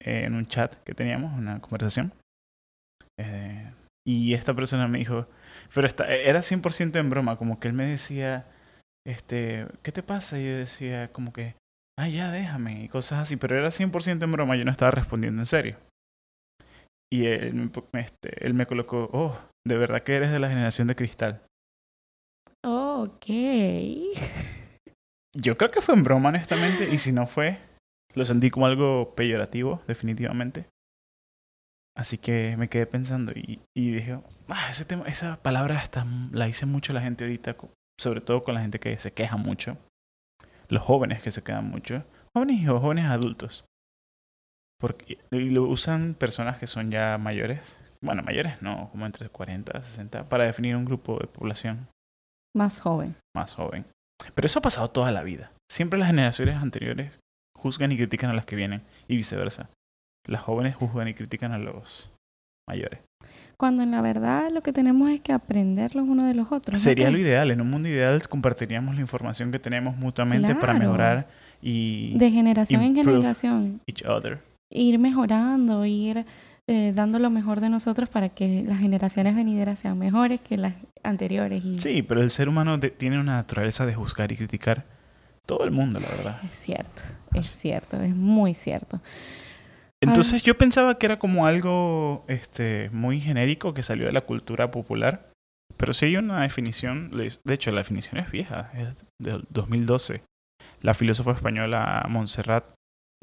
eh, 0.00 0.24
en 0.24 0.34
un 0.34 0.46
chat 0.46 0.74
que 0.84 0.94
teníamos, 0.94 1.36
una 1.36 1.60
conversación. 1.60 2.12
Eh, 3.18 3.70
y 4.06 4.34
esta 4.34 4.54
persona 4.54 4.86
me 4.86 4.98
dijo, 4.98 5.26
pero 5.74 5.86
esta, 5.86 6.06
era 6.08 6.40
100% 6.40 6.96
en 6.96 7.10
broma, 7.10 7.36
como 7.36 7.58
que 7.58 7.66
él 7.66 7.74
me 7.74 7.86
decía, 7.86 8.46
este, 9.06 9.66
¿qué 9.82 9.92
te 9.92 10.02
pasa? 10.02 10.38
Y 10.38 10.44
yo 10.44 10.56
decía, 10.56 11.12
como 11.12 11.32
que, 11.32 11.54
ah, 11.98 12.08
ya 12.08 12.30
déjame, 12.30 12.84
y 12.84 12.88
cosas 12.88 13.20
así, 13.20 13.36
pero 13.36 13.56
era 13.56 13.70
100% 13.70 14.22
en 14.22 14.32
broma, 14.32 14.56
yo 14.56 14.64
no 14.64 14.72
estaba 14.72 14.90
respondiendo 14.90 15.40
en 15.40 15.46
serio. 15.46 15.76
Y 17.10 17.26
él 17.26 17.54
me, 17.54 17.70
este, 18.00 18.44
él 18.44 18.54
me 18.54 18.66
colocó, 18.66 19.08
oh, 19.12 19.38
de 19.64 19.76
verdad 19.76 20.02
que 20.02 20.16
eres 20.16 20.32
de 20.32 20.40
la 20.40 20.48
generación 20.48 20.88
de 20.88 20.96
cristal. 20.96 21.42
ok. 22.64 23.26
Yo 25.38 25.58
creo 25.58 25.70
que 25.70 25.82
fue 25.82 25.94
en 25.94 26.02
broma, 26.02 26.30
honestamente, 26.30 26.88
y 26.90 26.98
si 26.98 27.12
no 27.12 27.26
fue, 27.26 27.60
lo 28.14 28.24
sentí 28.24 28.50
como 28.50 28.66
algo 28.66 29.14
peyorativo, 29.14 29.82
definitivamente. 29.86 30.66
Así 31.94 32.16
que 32.16 32.56
me 32.56 32.68
quedé 32.68 32.86
pensando 32.86 33.32
y, 33.32 33.60
y 33.76 33.90
dije, 33.90 34.18
ah, 34.48 34.70
ese 34.70 34.86
tema, 34.86 35.04
esa 35.06 35.42
palabra 35.42 35.78
está, 35.80 36.06
la 36.32 36.46
dice 36.46 36.64
mucho 36.64 36.94
la 36.94 37.02
gente 37.02 37.24
ahorita, 37.24 37.56
sobre 37.98 38.20
todo 38.20 38.44
con 38.44 38.54
la 38.54 38.60
gente 38.60 38.78
que 38.80 38.96
se 38.98 39.12
queja 39.12 39.36
mucho, 39.36 39.76
los 40.68 40.82
jóvenes 40.82 41.22
que 41.22 41.30
se 41.30 41.42
quejan 41.42 41.68
mucho, 41.68 42.04
jóvenes 42.34 42.60
y 42.62 42.66
jóvenes 42.66 43.06
adultos. 43.06 43.64
Porque 44.78 45.18
y 45.30 45.50
lo 45.50 45.62
usan 45.64 46.14
personas 46.14 46.58
que 46.58 46.66
son 46.66 46.90
ya 46.90 47.16
mayores, 47.18 47.78
bueno, 48.02 48.22
mayores 48.22 48.60
no, 48.60 48.90
como 48.90 49.06
entre 49.06 49.28
40 49.28 49.78
y 49.78 49.82
60, 49.82 50.28
para 50.28 50.44
definir 50.44 50.76
un 50.76 50.84
grupo 50.84 51.18
de 51.18 51.26
población 51.26 51.88
Más 52.54 52.80
joven. 52.80 53.16
más 53.34 53.54
joven. 53.54 53.86
Pero 54.34 54.46
eso 54.46 54.58
ha 54.58 54.62
pasado 54.62 54.90
toda 54.90 55.12
la 55.12 55.22
vida. 55.22 55.50
Siempre 55.70 55.98
las 55.98 56.08
generaciones 56.08 56.56
anteriores 56.56 57.12
juzgan 57.56 57.92
y 57.92 57.96
critican 57.96 58.30
a 58.30 58.34
las 58.34 58.44
que 58.46 58.56
vienen 58.56 58.82
y 59.08 59.16
viceversa. 59.16 59.70
Las 60.26 60.42
jóvenes 60.42 60.76
juzgan 60.76 61.08
y 61.08 61.14
critican 61.14 61.52
a 61.52 61.58
los 61.58 62.10
mayores. 62.66 63.00
Cuando 63.56 63.82
en 63.82 63.90
la 63.90 64.02
verdad 64.02 64.50
lo 64.52 64.62
que 64.62 64.72
tenemos 64.72 65.08
es 65.10 65.20
que 65.20 65.32
aprender 65.32 65.94
los 65.94 66.06
unos 66.06 66.26
de 66.26 66.34
los 66.34 66.46
otros. 66.52 66.72
¿no 66.74 66.78
Sería 66.78 67.06
lo 67.06 67.12
crees? 67.12 67.26
ideal. 67.26 67.50
En 67.50 67.60
un 67.62 67.70
mundo 67.70 67.88
ideal 67.88 68.20
compartiríamos 68.28 68.94
la 68.94 69.00
información 69.00 69.50
que 69.50 69.58
tenemos 69.58 69.96
mutuamente 69.96 70.54
para 70.54 70.74
Claro. 70.74 70.78
mejorar 70.80 71.28
y 71.62 72.16
De 72.18 72.30
generación 72.30 72.82
en 72.82 72.94
generación. 72.96 73.80
each 73.86 74.04
other. 74.04 74.40
Ir 74.70 74.98
mejorando, 74.98 75.86
ir 75.86 76.26
eh, 76.68 76.92
dando 76.94 77.18
lo 77.20 77.30
mejor 77.30 77.60
de 77.60 77.70
nosotros 77.70 78.08
para 78.10 78.28
que 78.30 78.64
las 78.66 78.80
generaciones 78.80 79.36
venideras 79.36 79.78
sean 79.78 79.96
mejores 79.98 80.40
que 80.40 80.56
las 80.58 80.74
anteriores. 81.04 81.64
Y 81.64 81.78
Sí, 81.78 82.02
pero 82.02 82.20
el 82.20 82.30
ser 82.30 82.48
humano 82.48 82.76
de- 82.76 82.90
tiene 82.90 83.18
una 83.20 83.36
naturaleza 83.36 83.86
de 83.86 83.94
juzgar 83.94 84.32
y 84.32 84.36
criticar 84.36 84.84
todo 85.46 85.64
el 85.64 85.70
mundo, 85.70 86.00
la 86.00 86.08
verdad. 86.08 86.40
Es 86.44 86.56
cierto, 86.58 87.02
es 87.34 87.46
cierto, 87.46 88.00
es 88.02 88.14
muy 88.16 88.52
cierto. 88.54 89.00
Entonces 90.02 90.42
yo 90.42 90.56
pensaba 90.58 90.98
que 90.98 91.06
era 91.06 91.18
como 91.18 91.46
algo 91.46 92.24
este, 92.28 92.90
muy 92.90 93.20
genérico 93.20 93.74
que 93.74 93.82
salió 93.82 94.06
de 94.06 94.12
la 94.12 94.22
cultura 94.22 94.70
popular. 94.70 95.30
Pero 95.76 95.92
sí 95.92 96.06
hay 96.06 96.16
una 96.16 96.42
definición, 96.42 97.10
de 97.10 97.54
hecho 97.54 97.70
la 97.70 97.78
definición 97.78 98.18
es 98.18 98.30
vieja, 98.30 98.70
es 98.74 99.04
del 99.20 99.44
2012. 99.50 100.22
La 100.80 100.94
filósofa 100.94 101.32
española 101.32 102.06
Montserrat 102.08 102.64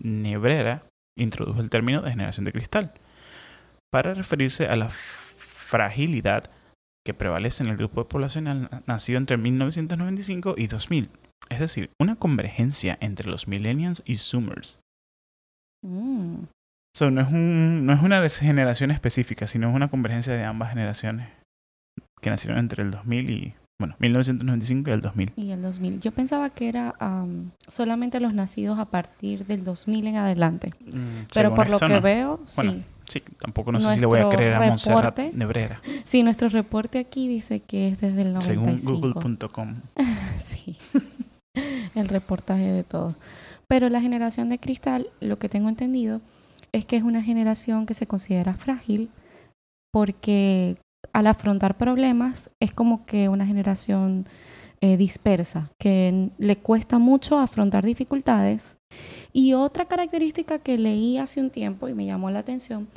Nebrera 0.02 0.84
introdujo 1.18 1.62
el 1.62 1.70
término 1.70 2.02
de 2.02 2.12
generación 2.12 2.46
de 2.46 2.52
cristal 2.52 2.94
para 3.92 4.14
referirse 4.14 4.68
a 4.68 4.76
la 4.76 4.90
fragilidad 4.90 6.50
que 7.06 7.14
prevalece 7.14 7.64
en 7.64 7.70
el 7.70 7.78
grupo 7.78 8.08
poblacional 8.08 8.84
nacido 8.88 9.18
entre 9.18 9.38
1995 9.38 10.56
y 10.58 10.68
2000. 10.68 11.10
Es 11.50 11.60
decir, 11.60 11.92
una 12.00 12.16
convergencia 12.16 12.98
entre 13.02 13.30
los 13.30 13.48
millennials 13.48 14.02
y 14.06 14.16
zoomers. 14.16 14.80
Mm, 15.84 16.13
So, 16.96 17.10
no, 17.10 17.22
es 17.22 17.28
un, 17.32 17.86
no 17.86 17.94
es 17.94 18.02
una 18.02 18.28
generación 18.30 18.92
específica, 18.92 19.48
sino 19.48 19.70
es 19.70 19.76
una 19.76 19.88
convergencia 19.88 20.34
de 20.34 20.44
ambas 20.44 20.70
generaciones 20.70 21.28
que 22.22 22.30
nacieron 22.30 22.60
entre 22.60 22.84
el 22.84 22.92
2000 22.92 23.30
y, 23.32 23.54
bueno, 23.80 23.96
1995 23.98 24.90
y 24.90 24.94
el 24.94 25.02
2000. 25.02 25.32
Y 25.36 25.52
el 25.52 25.62
2000. 25.62 26.00
Yo 26.02 26.12
pensaba 26.12 26.52
que 26.52 26.70
era 26.70 26.94
am, 27.00 27.52
solamente 27.68 28.20
los 28.20 28.34
nacidos 28.36 28.78
a 28.78 28.86
partir 28.86 29.46
del 29.46 29.64
2000 29.64 30.08
en 30.08 30.16
adelante. 30.18 30.74
Pero 30.80 31.26
Según 31.32 31.56
por 31.56 31.70
lo 31.70 31.80
que 31.80 31.88
no. 31.88 32.02
veo, 32.02 32.40
Bueno, 32.56 32.72
sí. 32.74 32.84
Sí, 33.06 33.22
tampoco 33.38 33.72
no 33.74 33.82
sé 33.82 33.96
si 33.96 34.00
le 34.00 34.06
voy 34.06 34.20
a 34.20 34.30
creer 34.30 34.54
a 34.54 34.62
Montserrat 34.62 35.20
Nebrera, 35.34 35.82
Sí, 36.06 36.24
nuestro 36.24 36.48
reporte 36.48 37.00
aquí 37.00 37.28
dice 37.28 37.60
que 37.60 37.90
es 37.90 38.00
desde 38.00 38.22
el 38.22 38.34
95. 38.34 38.78
según 38.78 39.02
google.com. 39.12 39.76
Sí, 40.38 40.78
el 41.96 42.08
reportaje 42.08 42.72
de 42.72 42.84
todo. 42.84 43.16
Pero 43.68 43.90
la 43.90 44.00
generación 44.00 44.50
de 44.50 44.58
cristal, 44.58 45.08
lo 45.20 45.38
que 45.38 45.50
tengo 45.50 45.68
entendido, 45.68 46.22
es 46.74 46.86
que 46.86 46.98
es 46.98 47.04
una 47.04 47.24
generación 47.24 47.86
que 47.86 47.94
se 47.94 48.08
considera 48.08 48.56
frágil 48.56 49.10
porque 49.92 50.78
al 51.14 51.28
afrontar 51.28 51.78
problemas 51.78 52.50
es 52.60 52.74
como 52.74 53.06
que 53.06 53.30
una 53.30 53.46
generación 53.46 54.26
eh, 54.82 54.98
dispersa, 54.98 55.72
que 55.80 56.30
le 56.38 56.58
cuesta 56.58 57.00
mucho 57.00 57.38
afrontar 57.38 57.86
dificultades. 57.86 58.78
Y 59.32 59.54
otra 59.54 59.86
característica 59.86 60.60
que 60.60 60.78
leí 60.78 61.18
hace 61.18 61.40
un 61.40 61.52
tiempo 61.52 61.88
y 61.88 61.94
me 61.94 62.06
llamó 62.06 62.30
la 62.30 62.40
atención 62.40 62.90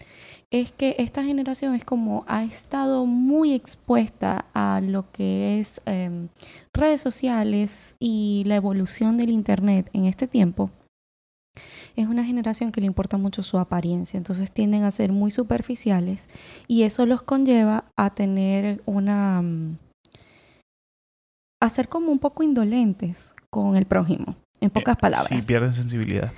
es 0.50 0.72
que 0.72 0.96
esta 0.98 1.22
generación 1.24 1.74
es 1.74 1.84
como 1.84 2.24
ha 2.26 2.44
estado 2.44 3.06
muy 3.06 3.52
expuesta 3.52 4.46
a 4.54 4.80
lo 4.80 5.10
que 5.12 5.60
es 5.60 5.80
em, 5.86 6.28
redes 6.72 7.00
sociales 7.00 7.94
y 7.98 8.42
la 8.46 8.56
evolución 8.56 9.16
del 9.16 9.30
Internet 9.30 9.88
en 9.92 10.06
este 10.06 10.26
tiempo, 10.26 10.70
es 11.96 12.06
una 12.06 12.24
generación 12.24 12.72
que 12.72 12.80
le 12.80 12.86
importa 12.86 13.16
mucho 13.16 13.42
su 13.42 13.58
apariencia, 13.58 14.18
entonces 14.18 14.50
tienden 14.50 14.84
a 14.84 14.90
ser 14.90 15.12
muy 15.12 15.30
superficiales 15.30 16.28
y 16.66 16.82
eso 16.82 17.06
los 17.06 17.22
conlleva 17.22 17.84
a 17.96 18.14
tener 18.14 18.82
una... 18.86 19.42
mm, 19.42 19.78
a 21.62 21.68
ser 21.68 21.88
como 21.88 22.12
un 22.12 22.18
poco 22.18 22.42
indolentes 22.42 23.34
con 23.50 23.76
el 23.76 23.86
prójimo, 23.86 24.36
en 24.60 24.70
pocas 24.70 24.96
palabras. 24.96 25.28
Sí, 25.28 25.46
pierden 25.46 25.72
sensibilidad. 25.72 26.32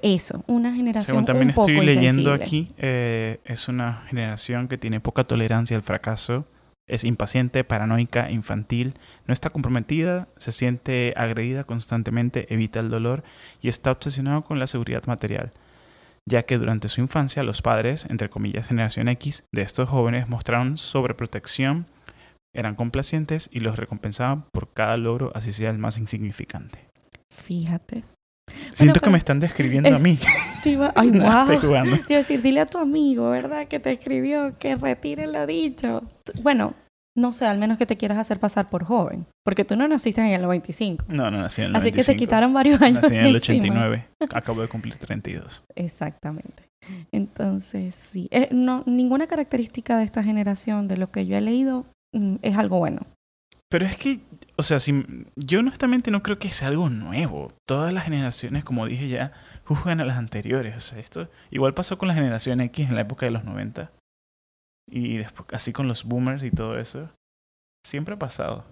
Eso, 0.00 0.42
una 0.46 0.74
generación 0.74 1.04
Según 1.04 1.24
también 1.26 1.48
un 1.48 1.54
poco 1.54 1.70
estoy 1.70 1.84
leyendo 1.84 2.32
insensible. 2.32 2.44
aquí, 2.44 2.74
eh, 2.78 3.40
es 3.44 3.68
una 3.68 4.04
generación 4.08 4.66
que 4.66 4.78
tiene 4.78 4.98
poca 4.98 5.24
tolerancia 5.24 5.76
al 5.76 5.82
fracaso, 5.82 6.46
es 6.86 7.04
impaciente, 7.04 7.64
paranoica, 7.64 8.30
infantil, 8.30 8.94
no 9.26 9.32
está 9.32 9.50
comprometida, 9.50 10.28
se 10.36 10.52
siente 10.52 11.14
agredida 11.16 11.64
constantemente, 11.64 12.52
evita 12.52 12.80
el 12.80 12.90
dolor 12.90 13.24
y 13.60 13.68
está 13.68 13.92
obsesionado 13.92 14.44
con 14.44 14.58
la 14.58 14.66
seguridad 14.66 15.06
material, 15.06 15.52
ya 16.26 16.44
que 16.44 16.58
durante 16.58 16.88
su 16.88 17.00
infancia 17.00 17.42
los 17.42 17.62
padres, 17.62 18.06
entre 18.10 18.30
comillas 18.30 18.68
generación 18.68 19.08
X, 19.08 19.44
de 19.52 19.62
estos 19.62 19.88
jóvenes 19.88 20.28
mostraron 20.28 20.76
sobreprotección, 20.76 21.86
eran 22.54 22.76
complacientes 22.76 23.48
y 23.52 23.60
los 23.60 23.76
recompensaban 23.76 24.44
por 24.52 24.72
cada 24.72 24.96
logro, 24.96 25.32
así 25.34 25.52
sea 25.52 25.70
el 25.70 25.78
más 25.78 25.98
insignificante. 25.98 26.78
Fíjate. 27.30 28.04
Siento 28.72 28.94
que 28.94 29.00
pero 29.04 29.12
me 29.12 29.18
están 29.18 29.40
describiendo 29.40 29.94
a 29.94 29.98
mí. 29.98 30.18
Te 30.62 30.70
iba- 30.70 30.92
Ay, 30.96 31.10
No, 31.12 31.24
wow. 31.24 31.40
estoy 31.42 31.56
jugando. 31.68 31.96
Te 31.96 32.02
iba 32.12 32.16
a 32.16 32.22
decir, 32.22 32.42
dile 32.42 32.60
a 32.60 32.66
tu 32.66 32.78
amigo, 32.78 33.30
¿verdad? 33.30 33.68
Que 33.68 33.78
te 33.80 33.92
escribió, 33.92 34.54
que 34.58 34.76
retire 34.76 35.26
lo 35.26 35.46
dicho. 35.46 36.02
Bueno, 36.42 36.74
no 37.16 37.32
sé, 37.32 37.46
al 37.46 37.58
menos 37.58 37.78
que 37.78 37.86
te 37.86 37.96
quieras 37.96 38.18
hacer 38.18 38.40
pasar 38.40 38.68
por 38.68 38.84
joven. 38.84 39.26
Porque 39.44 39.64
tú 39.64 39.76
no 39.76 39.86
naciste 39.86 40.20
en 40.20 40.28
el 40.32 40.42
95. 40.42 41.04
No, 41.08 41.30
no, 41.30 41.38
nací 41.42 41.62
en 41.62 41.68
el 41.68 41.76
Así 41.76 41.86
que 41.92 41.98
95. 41.98 42.18
quitaron 42.18 42.52
varios 42.52 42.80
años. 42.82 43.02
Nací 43.02 43.14
en 43.14 43.26
el 43.26 43.32
de 43.32 43.38
encima. 43.38 43.58
89. 43.58 44.06
Acabo 44.34 44.62
de 44.62 44.68
cumplir 44.68 44.96
32. 44.96 45.62
Exactamente. 45.76 46.64
Entonces, 47.12 47.94
sí. 47.94 48.28
Eh, 48.30 48.48
no, 48.50 48.82
ninguna 48.86 49.26
característica 49.26 49.96
de 49.96 50.04
esta 50.04 50.22
generación, 50.22 50.88
de 50.88 50.96
lo 50.96 51.10
que 51.10 51.26
yo 51.26 51.36
he 51.36 51.40
leído, 51.40 51.86
mm, 52.12 52.36
es 52.42 52.56
algo 52.58 52.78
bueno. 52.78 53.02
Pero 53.70 53.86
es 53.86 53.96
que, 53.96 54.20
o 54.56 54.62
sea, 54.62 54.78
si, 54.78 55.04
yo 55.36 55.60
honestamente 55.60 56.10
no 56.10 56.22
creo 56.22 56.38
que 56.38 56.50
sea 56.50 56.68
algo 56.68 56.90
nuevo. 56.90 57.52
Todas 57.66 57.92
las 57.92 58.04
generaciones, 58.04 58.64
como 58.64 58.86
dije 58.86 59.08
ya, 59.08 59.32
juzgan 59.64 60.00
a 60.00 60.04
las 60.04 60.16
anteriores. 60.16 60.76
O 60.76 60.80
sea, 60.80 60.98
esto 60.98 61.28
igual 61.50 61.74
pasó 61.74 61.98
con 61.98 62.08
la 62.08 62.14
generación 62.14 62.60
X 62.60 62.88
en 62.88 62.94
la 62.94 63.00
época 63.00 63.26
de 63.26 63.32
los 63.32 63.44
90. 63.44 63.90
Y 64.90 65.16
después, 65.16 65.48
así 65.52 65.72
con 65.72 65.88
los 65.88 66.04
boomers 66.04 66.44
y 66.44 66.50
todo 66.50 66.78
eso. 66.78 67.10
Siempre 67.86 68.14
ha 68.14 68.18
pasado. 68.18 68.64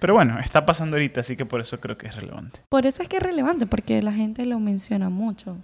Pero 0.00 0.14
bueno, 0.14 0.38
está 0.40 0.64
pasando 0.64 0.96
ahorita, 0.96 1.20
así 1.20 1.36
que 1.36 1.44
por 1.44 1.60
eso 1.60 1.78
creo 1.78 1.98
que 1.98 2.06
es 2.06 2.16
relevante. 2.16 2.60
Por 2.70 2.86
eso 2.86 3.02
es 3.02 3.08
que 3.08 3.18
es 3.18 3.22
relevante, 3.22 3.66
porque 3.66 4.02
la 4.02 4.12
gente 4.12 4.46
lo 4.46 4.58
menciona 4.58 5.10
mucho. 5.10 5.58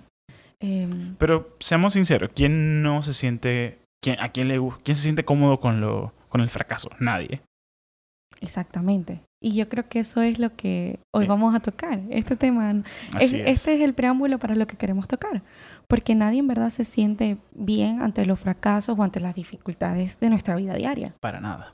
Em, 0.60 1.16
Pero 1.16 1.56
seamos 1.58 1.94
sinceros, 1.94 2.30
¿quién 2.34 2.82
no 2.82 3.02
se 3.02 3.14
siente, 3.14 3.78
quién, 4.02 4.20
a 4.20 4.30
quién 4.30 4.48
le 4.48 4.60
quién 4.84 4.94
se 4.94 5.02
siente 5.02 5.24
cómodo 5.24 5.58
con 5.60 5.80
lo, 5.80 6.12
con 6.28 6.42
el 6.42 6.50
fracaso? 6.50 6.90
Nadie. 7.00 7.40
Exactamente. 8.40 9.20
Y 9.42 9.54
yo 9.54 9.68
creo 9.68 9.88
que 9.88 10.00
eso 10.00 10.22
es 10.22 10.38
lo 10.38 10.54
que 10.56 10.98
hoy 11.14 11.24
Sí. 11.24 11.28
vamos 11.28 11.54
a 11.54 11.60
tocar. 11.60 12.00
Este 12.10 12.36
tema 12.36 12.82
es. 13.20 13.32
Este 13.32 13.74
es 13.74 13.80
el 13.82 13.94
preámbulo 13.94 14.38
para 14.38 14.54
lo 14.56 14.66
que 14.66 14.76
queremos 14.76 15.06
tocar, 15.08 15.42
porque 15.88 16.14
nadie 16.14 16.38
en 16.40 16.48
verdad 16.48 16.70
se 16.70 16.84
siente 16.84 17.36
bien 17.52 18.02
ante 18.02 18.24
los 18.26 18.40
fracasos 18.40 18.98
o 18.98 19.02
ante 19.02 19.20
las 19.20 19.34
dificultades 19.34 20.18
de 20.20 20.30
nuestra 20.30 20.56
vida 20.56 20.74
diaria. 20.74 21.14
Para 21.20 21.40
nada. 21.40 21.72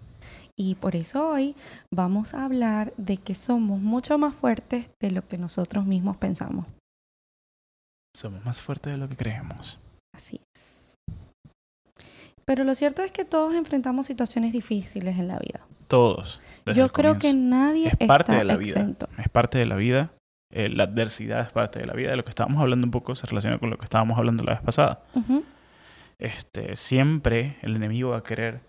Y 0.54 0.75
por 0.75 0.97
eso 0.97 1.28
hoy 1.31 1.54
vamos 1.90 2.35
a 2.35 2.45
hablar 2.45 2.92
de 2.99 3.16
que 3.16 3.35
somos 3.35 3.81
mucho 3.81 4.19
más 4.19 4.35
fuertes 4.35 4.87
de 5.00 5.11
lo 5.11 5.26
que 5.26 5.38
nosotros 5.38 5.87
mismos 5.87 6.19
pensamos. 6.19 6.66
Somos 8.14 8.45
más 8.45 8.61
fuertes 8.61 8.92
de 8.92 8.99
lo 8.99 9.09
que 9.09 9.16
creemos. 9.16 9.78
Así 10.14 10.37
es. 10.54 10.62
Pero 12.45 12.64
lo 12.64 12.75
cierto 12.75 13.02
es 13.02 13.12
que 13.12 13.25
todos 13.25 13.54
enfrentamos 13.54 14.07
situaciones 14.07 14.52
difíciles 14.52 15.16
en 15.19 15.28
la 15.28 15.38
vida. 15.38 15.61
Todos. 15.93 16.41
Yo 16.75 16.89
creo 16.89 17.19
que 17.19 17.35
nadie 17.35 17.93
Es 17.99 18.09
parte 18.09 18.33
está 18.33 18.39
de 18.39 18.45
la 18.45 18.57
vida. 18.57 18.71
exento. 18.71 19.09
Es 19.19 19.29
parte 19.29 19.59
de 19.59 19.67
la 19.67 19.77
vida. 19.77 20.13
Eh, 20.51 20.71
la 20.71 20.85
adversidad 20.85 21.43
es 21.43 21.53
parte 21.53 21.81
de 21.81 21.87
la 21.87 21.93
vida. 21.93 22.09
De 22.11 22.17
lo 22.17 22.25
que 22.25 22.31
estábamos 22.31 22.63
hablando 22.63 22.87
un 22.87 22.91
poco 22.91 23.15
se 23.15 23.27
relaciona 23.27 23.59
con 23.59 23.69
lo 23.69 23.77
que 23.77 23.85
estábamos 23.85 24.17
hablando 24.17 24.43
la 24.43 24.55
vez 24.55 24.63
pasada. 24.63 25.03
Este, 26.19 26.77
siempre 26.77 27.57
el 27.61 27.77
enemigo 27.77 28.11
va 28.11 28.19
a 28.19 28.23
querer 28.23 28.61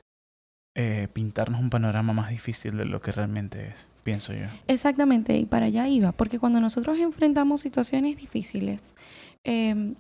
eh, 0.76 1.08
pintarnos 1.14 1.62
un 1.62 1.70
panorama 1.70 2.12
más 2.12 2.30
difícil 2.30 2.76
de 2.76 2.84
lo 2.84 3.00
que 3.00 3.14
realmente 3.14 3.68
es, 3.68 3.88
pienso 4.04 4.34
yo. 4.34 4.48
Exactamente, 4.68 5.38
y 5.38 5.46
para 5.46 5.68
allá 5.68 5.88
iba, 5.88 6.12
porque 6.12 6.40
cuando 6.40 6.60
nosotros 6.60 6.98
enfrentamos 7.00 7.62
situaciones 7.62 8.18
difíciles, 8.18 8.96
em, 9.46 9.96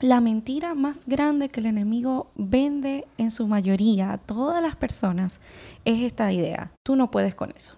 la 0.00 0.20
mentira 0.20 0.74
más 0.74 1.06
grande 1.06 1.48
que 1.48 1.60
el 1.60 1.66
enemigo 1.66 2.30
vende 2.34 3.06
en 3.18 3.30
su 3.30 3.46
mayoría 3.46 4.12
a 4.12 4.18
todas 4.18 4.62
las 4.62 4.76
personas 4.76 5.40
es 5.84 6.02
esta 6.02 6.32
idea, 6.32 6.72
tú 6.84 6.96
no 6.96 7.10
puedes 7.10 7.34
con 7.34 7.52
eso, 7.54 7.76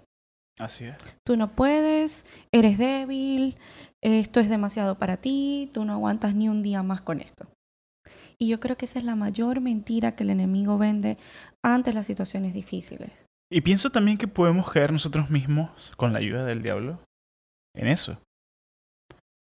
Así 0.58 0.86
es. 0.86 0.96
tú 1.24 1.36
no 1.36 1.52
puedes, 1.52 2.26
eres 2.52 2.78
débil, 2.78 3.56
esto 4.02 4.40
es 4.40 4.48
demasiado 4.48 4.98
para 4.98 5.16
ti, 5.18 5.70
tú 5.72 5.84
no 5.84 5.92
aguantas 5.92 6.34
ni 6.34 6.48
un 6.48 6.62
día 6.62 6.82
más 6.82 7.00
con 7.00 7.20
esto. 7.20 7.46
Y 8.38 8.48
yo 8.48 8.60
creo 8.60 8.76
que 8.76 8.84
esa 8.84 8.98
es 8.98 9.04
la 9.04 9.16
mayor 9.16 9.60
mentira 9.60 10.14
que 10.14 10.22
el 10.22 10.30
enemigo 10.30 10.76
vende 10.76 11.16
ante 11.64 11.92
las 11.92 12.06
situaciones 12.06 12.52
difíciles. 12.52 13.10
Y 13.50 13.62
pienso 13.62 13.90
también 13.90 14.18
que 14.18 14.28
podemos 14.28 14.70
caer 14.70 14.92
nosotros 14.92 15.30
mismos, 15.30 15.92
con 15.96 16.12
la 16.12 16.18
ayuda 16.18 16.44
del 16.44 16.62
diablo, 16.62 17.00
en 17.74 17.88
eso. 17.88 18.18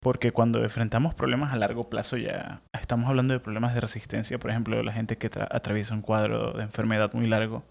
Porque 0.05 0.31
cuando 0.31 0.61
enfrentamos 0.61 1.15
problemas 1.15 1.51
a 1.51 1.57
largo 1.57 1.89
plazo 1.89 2.15
ya 2.15 2.61
estamos 2.79 3.09
hablando 3.09 3.33
de 3.33 3.39
problemas 3.39 3.73
de 3.73 3.81
resistencia, 3.81 4.37
por 4.37 4.51
ejemplo, 4.51 4.83
la 4.83 4.93
gente 4.93 5.17
que 5.17 5.31
atraviesa 5.49 5.95
un 5.95 6.03
cuadro 6.03 6.53
de 6.53 6.61
enfermedad 6.61 7.11
muy 7.13 7.25
largo, 7.25 7.63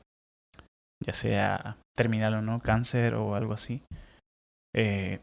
ya 1.00 1.12
sea 1.12 1.79
terminal 1.97 2.35
o 2.35 2.43
no, 2.43 2.59
cáncer 2.59 3.14
o 3.14 3.37
algo 3.37 3.53
así, 3.53 3.85
eh, 4.75 5.21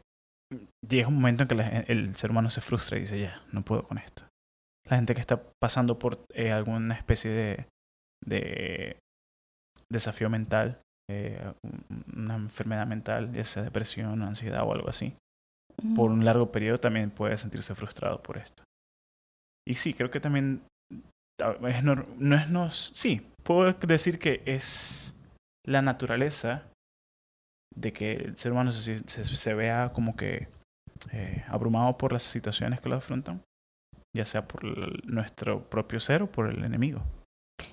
llega 0.88 1.08
un 1.08 1.16
momento 1.16 1.42
en 1.42 1.48
que 1.50 1.84
el 1.92 2.16
ser 2.16 2.30
humano 2.30 2.48
se 2.48 2.62
frustra 2.62 2.96
y 2.96 3.02
dice, 3.02 3.20
ya, 3.20 3.42
no 3.52 3.60
puedo 3.60 3.86
con 3.86 3.98
esto. 3.98 4.24
La 4.88 4.96
gente 4.96 5.14
que 5.14 5.20
está 5.20 5.42
pasando 5.60 5.98
por 5.98 6.24
eh, 6.32 6.50
alguna 6.50 6.94
especie 6.94 7.30
de, 7.30 7.66
de 8.24 8.96
desafío 9.90 10.30
mental, 10.30 10.80
eh, 11.10 11.52
una 12.16 12.36
enfermedad 12.36 12.86
mental, 12.86 13.34
ya 13.34 13.44
sea 13.44 13.64
depresión, 13.64 14.22
ansiedad 14.22 14.62
o 14.66 14.72
algo 14.72 14.88
así, 14.88 15.14
por 15.96 16.10
un 16.10 16.24
largo 16.24 16.50
periodo 16.52 16.78
también 16.78 17.10
puede 17.10 17.36
sentirse 17.36 17.74
frustrado 17.74 18.22
por 18.22 18.38
esto. 18.38 18.62
Y 19.66 19.74
sí, 19.74 19.94
creo 19.94 20.10
que 20.10 20.20
también 20.20 20.62
es 21.68 21.82
no, 21.82 22.06
no 22.18 22.36
es 22.36 22.48
nos, 22.48 22.90
sí, 22.94 23.26
puedo 23.42 23.72
decir 23.72 24.18
que 24.18 24.42
es 24.44 25.14
la 25.66 25.82
naturaleza 25.82 26.64
de 27.74 27.92
que 27.92 28.12
el 28.12 28.36
ser 28.36 28.52
humano 28.52 28.70
se, 28.72 28.98
se, 28.98 29.54
vea 29.54 29.92
como 29.92 30.14
que 30.14 30.48
eh, 31.12 31.44
abrumado 31.48 31.96
por 31.96 32.12
las 32.12 32.22
situaciones 32.22 32.80
que 32.80 32.88
lo 32.88 32.96
afrontan, 32.96 33.42
ya 34.16 34.24
sea 34.24 34.46
por 34.46 34.64
nuestro 35.06 35.68
propio 35.68 36.00
ser 36.00 36.22
o 36.22 36.26
por 36.26 36.48
el 36.48 36.64
enemigo. 36.64 37.02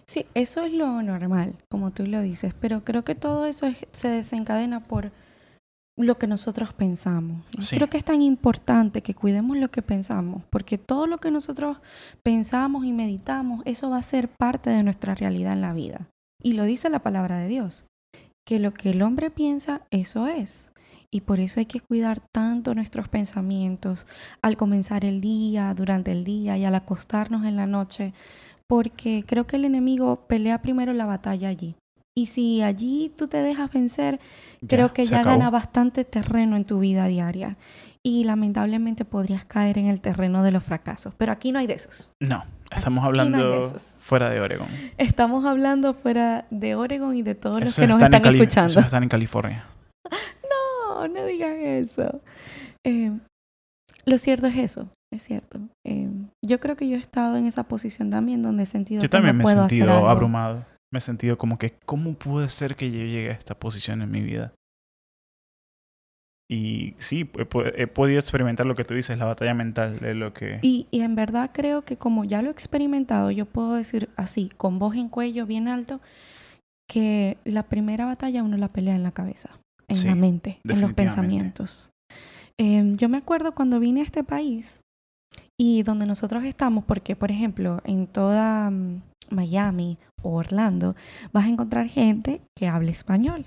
Sí, 0.07 0.25
eso 0.33 0.63
es 0.63 0.73
lo 0.73 1.01
normal, 1.01 1.55
como 1.69 1.91
tú 1.91 2.05
lo 2.05 2.21
dices, 2.21 2.53
pero 2.59 2.83
creo 2.83 3.03
que 3.03 3.15
todo 3.15 3.45
eso 3.45 3.67
se 3.91 4.07
desencadena 4.07 4.81
por 4.81 5.11
lo 6.05 6.17
que 6.17 6.27
nosotros 6.27 6.73
pensamos. 6.73 7.43
Creo 7.69 7.89
que 7.89 7.97
es 7.97 8.05
tan 8.05 8.21
importante 8.21 9.01
que 9.01 9.13
cuidemos 9.13 9.57
lo 9.57 9.69
que 9.69 9.81
pensamos, 9.81 10.43
porque 10.49 10.77
todo 10.77 11.07
lo 11.07 11.17
que 11.17 11.31
nosotros 11.31 11.77
pensamos 12.23 12.85
y 12.85 12.93
meditamos, 12.93 13.61
eso 13.65 13.89
va 13.89 13.97
a 13.97 14.03
ser 14.03 14.29
parte 14.29 14.69
de 14.69 14.83
nuestra 14.83 15.15
realidad 15.15 15.53
en 15.53 15.61
la 15.61 15.73
vida. 15.73 16.07
Y 16.41 16.53
lo 16.53 16.63
dice 16.63 16.89
la 16.89 16.99
palabra 16.99 17.37
de 17.37 17.47
Dios, 17.47 17.85
que 18.47 18.59
lo 18.59 18.73
que 18.73 18.91
el 18.91 19.01
hombre 19.01 19.29
piensa, 19.29 19.81
eso 19.91 20.27
es. 20.27 20.71
Y 21.11 21.21
por 21.21 21.39
eso 21.39 21.59
hay 21.59 21.65
que 21.65 21.81
cuidar 21.81 22.21
tanto 22.33 22.75
nuestros 22.75 23.09
pensamientos 23.09 24.07
al 24.41 24.57
comenzar 24.57 25.03
el 25.05 25.21
día, 25.21 25.73
durante 25.73 26.11
el 26.11 26.23
día 26.23 26.57
y 26.57 26.65
al 26.65 26.75
acostarnos 26.75 27.45
en 27.45 27.55
la 27.55 27.65
noche, 27.65 28.13
porque 28.67 29.23
creo 29.25 29.47
que 29.47 29.55
el 29.55 29.65
enemigo 29.65 30.27
pelea 30.27 30.61
primero 30.61 30.93
la 30.93 31.07
batalla 31.07 31.49
allí. 31.49 31.75
Y 32.19 32.25
si 32.25 32.61
allí 32.61 33.13
tú 33.15 33.29
te 33.29 33.37
dejas 33.37 33.71
vencer, 33.71 34.19
creo 34.67 34.91
que 34.91 35.05
ya 35.05 35.23
gana 35.23 35.49
bastante 35.49 36.03
terreno 36.03 36.57
en 36.57 36.65
tu 36.65 36.79
vida 36.79 37.07
diaria. 37.07 37.55
Y 38.03 38.25
lamentablemente 38.25 39.05
podrías 39.05 39.45
caer 39.45 39.77
en 39.77 39.85
el 39.85 40.01
terreno 40.01 40.43
de 40.43 40.51
los 40.51 40.61
fracasos. 40.61 41.13
Pero 41.15 41.31
aquí 41.31 41.53
no 41.53 41.59
hay 41.59 41.67
de 41.67 41.75
esos. 41.75 42.11
No, 42.19 42.43
estamos 42.75 43.05
hablando 43.05 43.73
fuera 44.01 44.29
de 44.29 44.41
Oregon. 44.41 44.67
Estamos 44.97 45.45
hablando 45.45 45.93
fuera 45.93 46.45
de 46.49 46.75
Oregon 46.75 47.15
y 47.15 47.21
de 47.21 47.35
todos 47.35 47.61
los 47.61 47.75
que 47.77 47.87
nos 47.87 48.01
están 48.01 48.25
escuchando. 48.25 48.71
Eso 48.71 48.79
están 48.81 49.03
en 49.03 49.09
California. 49.09 49.63
no, 50.91 51.07
no 51.07 51.25
digas 51.25 51.55
eso. 51.55 52.19
Eh, 52.85 53.13
lo 54.05 54.17
cierto 54.17 54.47
es 54.47 54.57
eso. 54.57 54.89
Es 55.13 55.23
cierto. 55.23 55.61
Eh, 55.87 56.09
yo 56.45 56.59
creo 56.59 56.75
que 56.75 56.89
yo 56.89 56.97
he 56.97 56.99
estado 56.99 57.37
en 57.37 57.45
esa 57.45 57.63
posición 57.63 58.09
también 58.09 58.43
donde 58.43 58.63
he 58.63 58.65
sentido 58.65 59.01
yo 59.01 59.09
también 59.09 59.37
me 59.37 59.45
he 59.45 59.47
sentido 59.47 60.09
abrumado 60.09 60.65
me 60.91 60.99
he 60.99 61.01
sentido 61.01 61.37
como 61.37 61.57
que, 61.57 61.77
¿cómo 61.85 62.13
puede 62.15 62.49
ser 62.49 62.75
que 62.75 62.91
yo 62.91 62.99
llegue 62.99 63.29
a 63.29 63.33
esta 63.33 63.57
posición 63.57 64.01
en 64.01 64.11
mi 64.11 64.21
vida? 64.21 64.53
Y 66.51 66.95
sí, 66.97 67.29
he, 67.37 67.85
podido 67.87 68.19
experimentar 68.19 68.65
lo 68.65 68.73
que 68.75 68.83
tú 68.83 68.95
dices, 68.95 69.19
la 69.19 69.25
batalla 69.25 69.53
mental 69.53 69.99
de 69.99 70.15
lo 70.15 70.33
que... 70.33 70.59
Y, 70.63 70.87
y, 70.89 71.01
en 71.01 71.13
verdad 71.13 71.51
creo 71.53 71.83
que 71.83 71.95
como 71.95 72.25
ya 72.25 72.41
lo 72.41 72.49
he 72.49 72.51
experimentado, 72.51 73.29
yo 73.29 73.45
puedo 73.45 73.75
decir 73.75 74.09
así, 74.15 74.49
con 74.57 74.79
voz 74.79 74.95
en 74.95 75.09
cuello 75.09 75.45
bien 75.45 75.67
alto, 75.67 76.01
que 76.89 77.37
la 77.43 77.63
primera 77.63 78.05
batalla 78.05 78.41
uno 78.41 78.57
la 78.57 78.69
pelea 78.69 78.95
en 78.95 79.03
la 79.03 79.11
cabeza, 79.11 79.59
en 79.87 80.07
la 80.07 80.15
mente, 80.15 80.59
en 80.63 80.81
los 80.81 80.93
pensamientos. 80.93 81.91
Em, 82.57 82.95
yo 82.95 83.09
me 83.09 83.19
acuerdo 83.19 83.53
cuando 83.53 83.79
vine 83.79 84.01
a 84.01 84.03
este 84.03 84.23
país 84.23 84.81
y 85.59 85.83
donde 85.83 86.05
nosotros 86.05 86.45
estamos, 86.45 86.85
porque 86.85 87.17
por 87.17 87.31
ejemplo, 87.31 87.81
en 87.83 88.07
toda 88.07 88.71
mm, 88.71 89.01
Miami 89.29 89.97
o 90.23 90.37
Orlando, 90.37 90.95
vas 91.33 91.45
a 91.45 91.49
encontrar 91.49 91.87
gente 91.87 92.41
que 92.57 92.67
hable 92.67 92.91
español. 92.91 93.45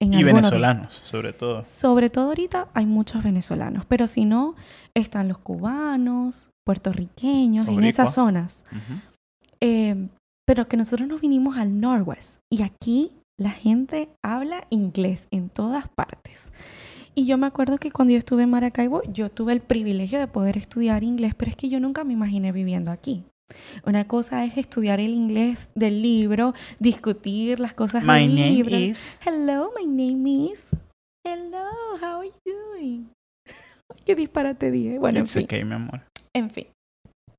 y 0.00 0.24
venezolanos, 0.24 0.94
sobre 1.04 1.34
todo. 1.34 1.62
Sobre 1.62 2.08
todo 2.08 2.28
ahorita 2.28 2.68
hay 2.72 2.86
muchos 2.86 3.22
venezolanos, 3.22 3.84
pero 3.84 4.06
si 4.06 4.24
no, 4.24 4.54
están 4.94 5.28
los 5.28 5.38
cubanos, 5.38 6.50
puertorriqueños, 6.64 7.68
en 7.68 7.84
esas 7.84 8.14
zonas. 8.14 8.64
Eh, 9.60 10.08
pero 10.46 10.66
que 10.66 10.78
nosotros 10.78 11.06
nos 11.06 11.20
vinimos 11.20 11.58
al 11.58 11.78
Northwest 11.78 12.38
y 12.50 12.62
aquí 12.62 13.12
la 13.38 13.50
gente 13.50 14.08
habla 14.24 14.66
inglés 14.70 15.28
en 15.30 15.50
todas 15.50 15.88
partes. 15.90 16.40
Y 17.14 17.26
yo 17.26 17.38
me 17.38 17.46
acuerdo 17.46 17.78
que 17.78 17.90
cuando 17.90 18.12
yo 18.12 18.18
estuve 18.18 18.44
en 18.44 18.50
Maracaibo, 18.50 19.02
yo 19.04 19.30
tuve 19.30 19.52
el 19.52 19.60
privilegio 19.60 20.18
de 20.18 20.26
poder 20.26 20.56
estudiar 20.56 21.02
inglés, 21.02 21.34
pero 21.34 21.50
es 21.50 21.56
que 21.56 21.68
yo 21.68 21.80
nunca 21.80 22.04
me 22.04 22.12
imaginé 22.12 22.52
viviendo 22.52 22.90
aquí. 22.90 23.24
Una 23.84 24.06
cosa 24.06 24.44
es 24.44 24.56
estudiar 24.56 25.00
el 25.00 25.10
inglés 25.10 25.68
del 25.74 26.02
libro, 26.02 26.54
discutir 26.78 27.58
las 27.58 27.74
cosas 27.74 28.04
my 28.04 28.20
del 28.20 28.34
name 28.34 28.50
libro. 28.50 28.76
Is... 28.76 29.18
Hello, 29.24 29.72
my 29.76 29.86
name 29.86 30.50
is. 30.52 30.68
Hello, 31.26 31.66
how 32.00 32.20
are 32.20 32.28
you 32.28 32.52
doing? 32.52 33.10
Qué 34.06 34.14
disparate 34.14 34.70
dije. 34.70 34.98
Bueno, 34.98 35.20
en 35.20 35.26
fin. 35.26 35.44
okay, 35.44 35.64
mi 35.64 35.74
amor. 35.74 36.02
En 36.32 36.50
fin. 36.50 36.68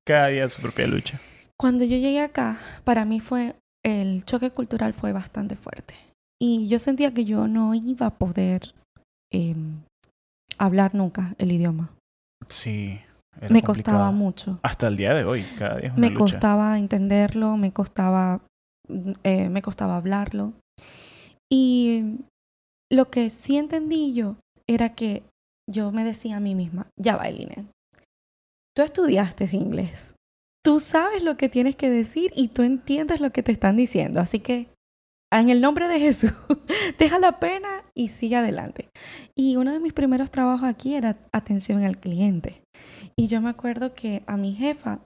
Cada 0.06 0.28
día 0.28 0.50
su 0.50 0.62
propia 0.62 0.88
lucha. 0.88 1.20
Cuando 1.58 1.86
yo 1.86 1.96
llegué 1.96 2.20
acá, 2.20 2.60
para 2.84 3.06
mí 3.06 3.20
fue 3.20 3.56
el 3.84 4.26
choque 4.26 4.52
cultural 4.52 4.94
fue 4.94 5.14
bastante 5.14 5.56
fuerte. 5.56 5.94
Y 6.42 6.68
yo 6.68 6.80
sentía 6.80 7.14
que 7.14 7.24
yo 7.24 7.48
no 7.48 7.74
iba 7.74 8.08
a 8.08 8.18
poder 8.18 8.74
em, 9.32 9.82
hablar 10.58 10.94
nunca 10.96 11.36
el 11.38 11.52
idioma. 11.52 11.92
Sí 12.48 13.00
me 13.50 13.64
costaba 13.64 14.12
mucho. 14.12 14.60
Hasta 14.64 14.88
el 14.88 14.98
día 14.98 15.14
de 15.14 15.24
hoy, 15.24 15.44
cada 15.58 15.78
día. 15.78 15.94
me 15.96 16.14
costaba 16.14 16.78
entenderlo, 16.78 17.58
me 17.58 17.72
costaba, 17.72 18.42
eh, 19.24 19.50
me 19.50 19.62
costaba 19.62 19.98
hablarlo. 19.98 20.54
Y 21.52 22.18
lo 22.92 23.10
que 23.10 23.30
sí 23.30 23.58
entendí 23.58 24.14
yo 24.14 24.36
era 24.68 24.94
que 24.94 25.24
yo 25.70 25.92
me 25.92 26.04
decía 26.04 26.38
a 26.38 26.40
mí 26.40 26.56
misma, 26.56 26.88
ya 27.00 27.16
va, 27.16 27.28
Eline, 27.28 27.68
tú 28.76 28.84
estudiaste 28.84 29.50
inglés, 29.54 30.14
tú 30.64 30.80
sabes 30.80 31.24
lo 31.24 31.38
que 31.38 31.50
tienes 31.50 31.76
que 31.76 31.90
decir 31.90 32.32
y 32.36 32.50
tú 32.50 32.64
entiendes 32.64 33.22
lo 33.22 33.32
que 33.32 33.44
te 33.44 33.52
están 33.52 33.78
diciendo, 33.78 34.20
así 34.20 34.40
que 34.40 34.68
en 35.40 35.50
el 35.50 35.62
nombre 35.62 35.88
de 35.88 36.00
Jesús, 36.00 36.34
deja 37.00 37.18
la 37.20 37.40
pena 37.40 37.84
y 37.96 38.10
sigue 38.10 38.36
adelante. 38.36 38.90
Y 39.36 39.56
uno 39.56 39.72
de 39.72 39.80
mis 39.80 39.94
primeros 39.94 40.30
trabajos 40.30 40.68
aquí 40.68 40.96
era 40.96 41.18
atención 41.32 41.84
al 41.84 41.98
cliente. 41.98 42.62
Y 43.16 43.28
yo 43.28 43.42
me 43.42 43.50
acuerdo 43.50 43.94
que 43.94 44.24
a 44.28 44.36
mi 44.36 44.54
jefa, 44.54 45.00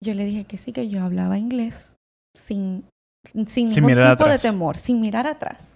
yo 0.00 0.14
le 0.14 0.24
dije 0.24 0.44
que 0.44 0.58
sí, 0.58 0.72
que 0.72 0.88
yo 0.88 1.02
hablaba 1.02 1.38
inglés 1.38 1.96
sin, 2.36 2.84
sin, 3.24 3.66
ningún 3.66 4.10
tipo 4.10 4.28
de 4.28 4.38
temor, 4.38 4.78
sin 4.78 5.00
mirar 5.00 5.26
atrás. 5.26 5.68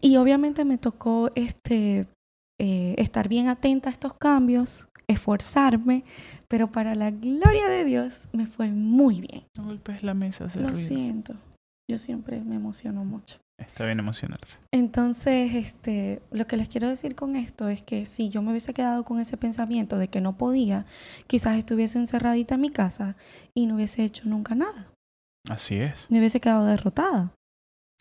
Y 0.00 0.16
obviamente 0.16 0.64
me 0.64 0.78
tocó 0.78 1.30
este, 1.34 2.06
eh, 2.60 2.94
estar 2.98 3.28
bien 3.28 3.48
atenta 3.48 3.88
a 3.88 3.92
estos 3.92 4.14
cambios, 4.14 4.88
esforzarme, 5.06 6.04
pero 6.48 6.70
para 6.70 6.94
la 6.94 7.10
gloria 7.10 7.68
de 7.68 7.84
Dios 7.84 8.28
me 8.32 8.46
fue 8.46 8.70
muy 8.70 9.20
bien. 9.20 9.44
No 9.56 9.64
golpes 9.64 10.02
la 10.02 10.14
mesa. 10.14 10.46
Lo 10.54 10.74
siento. 10.74 11.34
Yo 11.90 11.98
siempre 11.98 12.40
me 12.40 12.56
emociono 12.56 13.04
mucho. 13.04 13.38
Está 13.58 13.86
bien 13.86 13.98
emocionarse. 14.00 14.58
Entonces, 14.72 15.54
este, 15.54 16.22
lo 16.32 16.46
que 16.46 16.56
les 16.56 16.68
quiero 16.68 16.88
decir 16.88 17.14
con 17.14 17.36
esto 17.36 17.68
es 17.68 17.82
que 17.82 18.04
si 18.04 18.28
yo 18.28 18.42
me 18.42 18.50
hubiese 18.50 18.74
quedado 18.74 19.04
con 19.04 19.20
ese 19.20 19.36
pensamiento 19.36 19.96
de 19.96 20.08
que 20.08 20.20
no 20.20 20.36
podía, 20.36 20.86
quizás 21.26 21.56
estuviese 21.56 21.98
encerradita 21.98 22.56
en 22.56 22.62
mi 22.62 22.70
casa 22.70 23.16
y 23.54 23.66
no 23.66 23.76
hubiese 23.76 24.04
hecho 24.04 24.24
nunca 24.26 24.54
nada. 24.54 24.90
Así 25.48 25.76
es. 25.76 26.10
Me 26.10 26.18
hubiese 26.18 26.40
quedado 26.40 26.64
derrotada. 26.64 27.32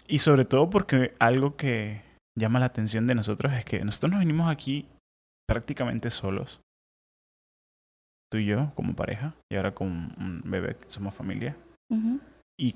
Y 0.08 0.20
sobre 0.20 0.46
todo 0.46 0.70
porque 0.70 1.14
algo 1.20 1.56
que 1.56 2.02
llama 2.38 2.60
la 2.60 2.66
atención 2.66 3.06
de 3.06 3.16
nosotros 3.16 3.54
es 3.54 3.64
que 3.64 3.84
nosotros 3.84 4.12
nos 4.12 4.20
vinimos 4.22 4.50
aquí 4.50 4.88
prácticamente 5.48 6.10
solos. 6.10 6.62
Tú 8.32 8.40
y 8.40 8.46
yo 8.48 8.72
como 8.76 8.96
pareja 8.96 9.36
y 9.52 9.56
ahora 9.56 9.76
con 9.76 9.88
un 9.88 10.42
bebé, 10.46 10.78
somos 10.88 11.14
familia. 11.14 11.56
Y 12.60 12.74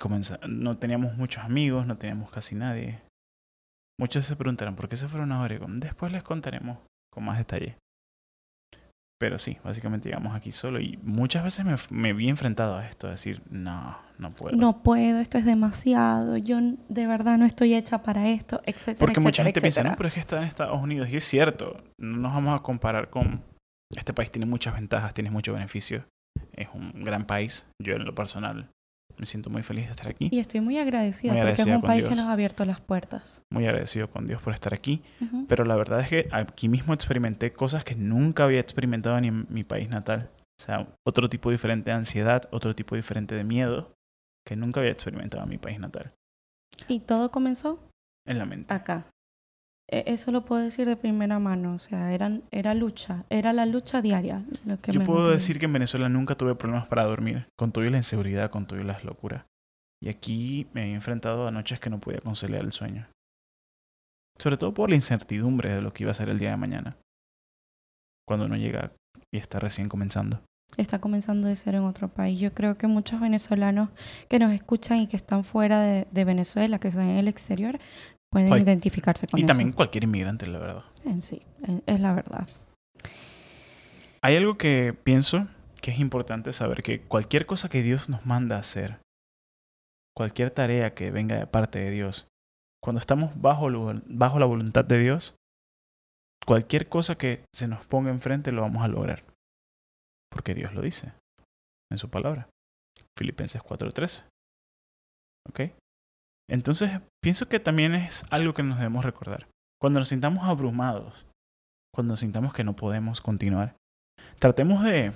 no 0.48 0.78
teníamos 0.78 1.16
muchos 1.16 1.44
amigos, 1.44 1.86
no 1.86 1.98
teníamos 1.98 2.32
casi 2.32 2.56
nadie. 2.56 3.02
Muchos 4.00 4.26
se 4.26 4.36
preguntarán 4.36 4.76
por 4.76 4.90
qué 4.90 4.98
se 4.98 5.08
fueron 5.08 5.32
a 5.32 5.42
Oregon. 5.42 5.80
Después 5.80 6.12
les 6.12 6.24
contaremos 6.24 6.80
con 7.12 7.26
más 7.26 7.38
detalle. 7.38 7.78
Pero 9.20 9.40
sí, 9.40 9.58
básicamente 9.63 10.10
llegamos 10.10 10.36
aquí 10.36 10.52
solo 10.52 10.80
y 10.80 11.00
muchas 11.02 11.44
veces 11.44 11.66
me, 11.66 11.76
me, 11.90 12.13
vi 12.13 12.30
enfrentado 12.30 12.78
a 12.78 12.88
esto, 12.88 13.08
a 13.08 13.12
decir, 13.12 13.42
no, 13.50 13.98
no 14.20 14.30
puedo. 14.30 14.56
No 14.56 14.84
puedo, 14.84 15.20
esto 15.20 15.40
es 15.40 15.46
demasiado, 15.46 16.38
yo 16.38 16.60
de 16.88 17.08
verdad 17.08 17.40
no 17.40 17.48
estoy 17.48 17.74
hecha 17.74 18.04
para 18.04 18.30
esto, 18.30 18.62
etcétera. 18.66 19.00
Porque 19.00 19.20
mucha 19.20 19.44
gente 19.44 19.60
piensa, 19.60 19.84
no, 19.84 19.96
pero 19.98 20.10
es 20.10 20.13
que 20.13 20.20
está 20.20 20.38
en 20.38 20.44
Estados 20.44 20.80
Unidos 20.80 21.10
y 21.10 21.18
es 21.18 21.24
cierto, 21.24 21.84
no 22.00 22.18
nos 22.18 22.32
vamos 22.32 22.60
a 22.60 22.62
comparar 22.62 23.10
con 23.10 23.44
Este 23.96 24.13
país 24.13 24.30
tiene 24.30 24.46
muchas 24.46 24.76
ventajas, 24.76 25.16
tiene 25.16 25.32
muchos 25.32 25.56
beneficios. 25.56 26.06
Es 26.52 26.68
un 26.76 27.04
gran 27.04 27.26
país. 27.26 27.66
Yo 27.82 27.96
en 27.96 28.06
lo 28.06 28.13
personal 28.13 28.70
me 29.17 29.25
siento 29.25 29.49
muy 29.49 29.63
feliz 29.63 29.86
de 29.86 29.91
estar 29.91 30.08
aquí. 30.08 30.30
Y 30.32 30.39
estoy 30.39 30.62
muy 30.62 30.77
agradecida 30.77 31.34
Muy 31.34 31.41
porque 31.41 31.62
es 31.62 31.67
un 31.67 31.82
país 31.82 32.03
que 32.03 32.10
Dios. 32.10 32.17
nos 32.17 32.27
ha 32.27 32.34
abierto 32.34 32.65
las 32.65 32.80
puertas. 32.82 33.41
Muy 33.49 33.65
agradecido 33.65 34.10
con 34.10 34.27
Dios 34.27 34.41
por 34.41 34.53
estar 34.53 34.73
aquí. 34.73 35.01
Ujú. 35.21 35.45
Pero 35.47 35.65
la 35.65 35.75
verdad 35.75 36.01
es 36.01 36.10
que 36.10 36.27
aquí 36.32 36.69
mismo 36.69 36.93
experimenté 36.93 37.51
cosas 37.53 37.84
que 37.84 37.95
nunca 37.95 38.43
había 38.43 38.60
experimentado 38.60 39.19
ni 39.19 39.30
en 39.30 39.45
mi 39.49 39.63
país 39.63 39.89
natal. 39.89 40.30
O 40.60 40.63
sea, 40.63 40.88
otro 41.06 41.30
tipo 41.30 41.51
diferente 41.51 41.91
de 41.91 41.97
ansiedad, 41.97 42.47
otro 42.51 42.75
tipo 42.75 42.95
diferente 42.95 43.36
de 43.36 43.43
miedo 43.43 43.93
que 44.45 44.56
nunca 44.56 44.80
había 44.80 44.91
experimentado 44.91 45.43
en 45.43 45.49
mi 45.49 45.58
país 45.58 45.80
natal. 45.80 46.13
Y 46.88 46.99
todo 47.01 47.32
comenzó 47.32 47.80
En 48.25 48.38
la 48.39 48.45
mente. 48.45 48.73
acá. 48.73 49.06
E- 49.89 50.04
Eso 50.08 50.32
lo 50.32 50.43
puedo 50.45 50.62
decir 50.62 50.88
de 50.88 50.95
primera 50.97 51.39
mano, 51.39 51.76
o 51.76 51.80
sea, 51.80 52.13
eran, 52.13 52.43
era 52.52 52.73
lucha, 52.73 53.26
era 53.30 53.54
la 53.54 53.65
lucha 53.65 54.02
diaria. 54.02 54.43
Lo 54.65 54.80
que 54.82 54.91
Yo 54.91 55.00
me 55.00 55.06
puedo 55.06 55.30
decir 55.30 55.60
que 55.60 55.65
en 55.65 55.73
Venezuela 55.73 56.10
nunca 56.10 56.36
tuve 56.36 56.56
problemas 56.56 56.88
para 56.88 57.04
dormir, 57.06 57.47
con 57.58 57.71
toda 57.71 57.89
la 57.89 57.97
inseguridad, 57.97 58.50
con 58.52 58.65
todas 58.67 58.86
las 58.86 59.04
locuras. 59.04 59.45
Y 60.04 60.10
aquí 60.10 60.67
me 60.73 60.91
he 60.91 60.93
enfrentado 60.93 61.47
a 61.47 61.52
noches 61.52 61.80
que 61.80 61.89
no 61.89 62.00
podía 62.00 62.19
conciliar 62.21 62.62
el 62.63 62.71
sueño. 62.71 63.08
Sobre 64.38 64.58
todo 64.58 64.73
por 64.73 64.89
la 64.89 64.95
incertidumbre 64.95 65.73
de 65.73 65.82
lo 65.82 65.93
que 65.93 66.04
iba 66.04 66.12
a 66.12 66.15
ser 66.15 66.30
el 66.30 66.38
día 66.38 66.52
de 66.52 66.58
mañana. 66.58 66.97
Cuando 68.28 68.45
uno 68.45 68.56
llega 68.58 68.91
y 69.34 69.38
está 69.38 69.60
recién 69.60 69.89
comenzando. 69.89 70.41
está 70.78 71.00
comenzando 71.00 71.47
de 71.47 71.56
ser 71.56 71.73
en 71.76 71.84
otro 71.86 72.10
país. 72.10 72.39
Yo 72.39 72.54
creo 72.54 72.78
que 72.78 72.86
muchos 72.88 73.19
venezolanos 73.19 73.89
que 74.30 74.38
nos 74.38 74.52
escuchan 74.54 75.00
y 75.00 75.08
que 75.08 75.15
están 75.15 75.43
fuera 75.43 75.82
de, 75.82 76.08
de 76.12 76.26
Venezuela, 76.26 76.78
que 76.78 76.89
están 76.89 77.10
en 77.10 77.17
el 77.17 77.28
exterior, 77.28 77.80
pueden 78.32 78.54
identificarse 78.58 79.28
con 79.28 79.40
Y 79.40 79.44
eso. 79.44 79.48
también 79.48 79.72
cualquier 79.72 80.04
inmigrante, 80.04 80.48
la 80.48 80.60
verdad. 80.60 80.84
En 81.06 81.22
sí, 81.22 81.42
es 81.86 82.00
la 82.00 82.13
verdad. 82.13 82.48
Hay 84.22 84.36
algo 84.36 84.58
que 84.58 84.94
pienso 84.94 85.48
que 85.82 85.92
es 85.92 86.00
importante 86.00 86.52
saber, 86.54 86.84
que 86.84 87.02
cualquier 87.02 87.46
cosa 87.46 87.70
que 87.70 87.82
Dios 87.82 88.10
nos 88.10 88.26
manda 88.26 88.58
a 88.58 88.60
hacer, 88.60 89.00
cualquier 90.16 90.52
tarea 90.52 90.94
que 90.94 91.12
venga 91.12 91.38
de 91.38 91.48
parte 91.48 91.80
de 91.80 91.92
Dios, 91.92 92.28
cuando 92.84 93.00
estamos 93.00 93.40
bajo, 93.40 93.70
bajo 94.06 94.40
la 94.40 94.46
voluntad 94.46 94.86
de 94.86 95.00
Dios, 95.00 95.36
cualquier 96.46 96.90
cosa 96.90 97.18
que 97.18 97.46
se 97.54 97.68
nos 97.68 97.86
ponga 97.86 98.10
enfrente 98.10 98.52
lo 98.52 98.62
vamos 98.62 98.84
a 98.84 98.88
lograr. 98.88 99.24
Porque 100.32 100.54
Dios 100.54 100.74
lo 100.74 100.82
dice 100.82 101.13
en 101.92 101.98
su 101.98 102.10
palabra. 102.10 102.50
Filipenses 103.18 103.62
4:13. 103.62 104.24
¿Ok? 105.50 105.62
Entonces, 106.50 106.92
pienso 107.22 107.50
que 107.50 107.60
también 107.60 107.94
es 107.94 108.26
algo 108.30 108.54
que 108.54 108.64
nos 108.64 108.78
debemos 108.78 109.04
recordar. 109.04 109.48
Cuando 109.80 110.00
nos 110.00 110.10
sintamos 110.10 110.44
abrumados, 110.46 111.26
cuando 111.94 112.14
nos 112.14 112.20
sintamos 112.20 112.54
que 112.54 112.64
no 112.64 112.76
podemos 112.76 113.22
continuar, 113.22 113.76
tratemos 114.40 114.84
de 114.84 115.14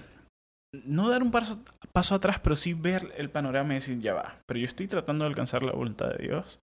no 0.85 1.09
dar 1.09 1.23
un 1.23 1.31
paso, 1.31 2.15
atrás, 2.15 2.39
pero 2.39 2.55
sí 2.55 2.73
ver 2.73 3.13
el 3.17 3.29
panorama 3.29 3.73
y 3.73 3.75
decir, 3.75 3.99
ya 3.99 4.13
va, 4.13 4.41
pero 4.47 4.59
yo 4.59 4.65
estoy 4.65 4.87
tratando 4.87 5.25
de 5.25 5.29
alcanzar 5.29 5.63
la 5.63 5.73
voluntad 5.73 6.09
de 6.09 6.27
Dios. 6.27 6.59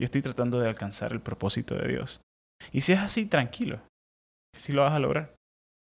Yo 0.00 0.04
estoy 0.04 0.22
tratando 0.22 0.58
de 0.58 0.68
alcanzar 0.68 1.12
el 1.12 1.20
propósito 1.20 1.76
de 1.76 1.88
Dios. 1.88 2.20
Y 2.72 2.80
si 2.80 2.92
es 2.92 2.98
así, 2.98 3.26
tranquilo, 3.26 3.80
que 4.52 4.60
sí 4.60 4.72
lo 4.72 4.82
vas 4.82 4.92
a 4.92 4.98
lograr. 4.98 5.34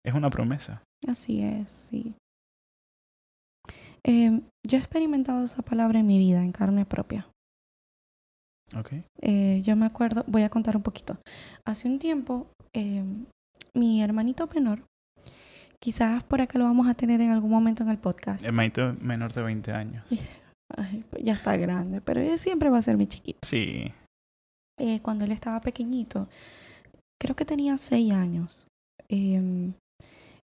Es 0.05 0.13
una 0.13 0.29
promesa. 0.29 0.83
Así 1.07 1.41
es, 1.41 1.71
sí. 1.89 2.13
Eh, 4.03 4.41
yo 4.67 4.77
he 4.77 4.81
experimentado 4.81 5.43
esa 5.43 5.61
palabra 5.61 5.99
en 5.99 6.07
mi 6.07 6.17
vida, 6.17 6.43
en 6.43 6.51
carne 6.51 6.85
propia. 6.85 7.30
¿Ok? 8.77 8.93
Eh, 9.21 9.61
yo 9.63 9.75
me 9.75 9.85
acuerdo, 9.85 10.23
voy 10.27 10.43
a 10.43 10.49
contar 10.49 10.75
un 10.75 10.83
poquito. 10.83 11.17
Hace 11.65 11.87
un 11.87 11.99
tiempo, 11.99 12.47
eh, 12.73 13.03
mi 13.73 14.01
hermanito 14.01 14.47
menor, 14.53 14.83
quizás 15.79 16.23
por 16.23 16.41
acá 16.41 16.57
lo 16.57 16.65
vamos 16.65 16.87
a 16.87 16.93
tener 16.93 17.21
en 17.21 17.31
algún 17.31 17.51
momento 17.51 17.83
en 17.83 17.89
el 17.89 17.97
podcast. 17.97 18.45
Hermanito 18.45 18.95
menor 19.01 19.33
de 19.33 19.41
20 19.41 19.71
años. 19.71 20.05
Ay, 20.77 21.03
pues 21.09 21.23
ya 21.23 21.33
está 21.33 21.57
grande, 21.57 21.99
pero 21.99 22.21
él 22.21 22.37
siempre 22.39 22.69
va 22.69 22.77
a 22.77 22.81
ser 22.81 22.95
mi 22.95 23.07
chiquito. 23.07 23.39
Sí. 23.45 23.91
Eh, 24.79 25.01
cuando 25.01 25.25
él 25.25 25.31
estaba 25.31 25.59
pequeñito, 25.59 26.29
creo 27.21 27.35
que 27.35 27.43
tenía 27.43 27.75
seis 27.75 28.13
años, 28.13 28.67
eh, 29.09 29.73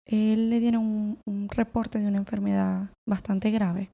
él 0.07 0.49
le 0.49 0.59
dieron 0.59 0.83
un, 0.83 1.19
un 1.27 1.49
reporte 1.49 1.99
de 1.99 2.07
una 2.07 2.17
enfermedad 2.17 2.89
bastante 3.07 3.51
grave 3.51 3.91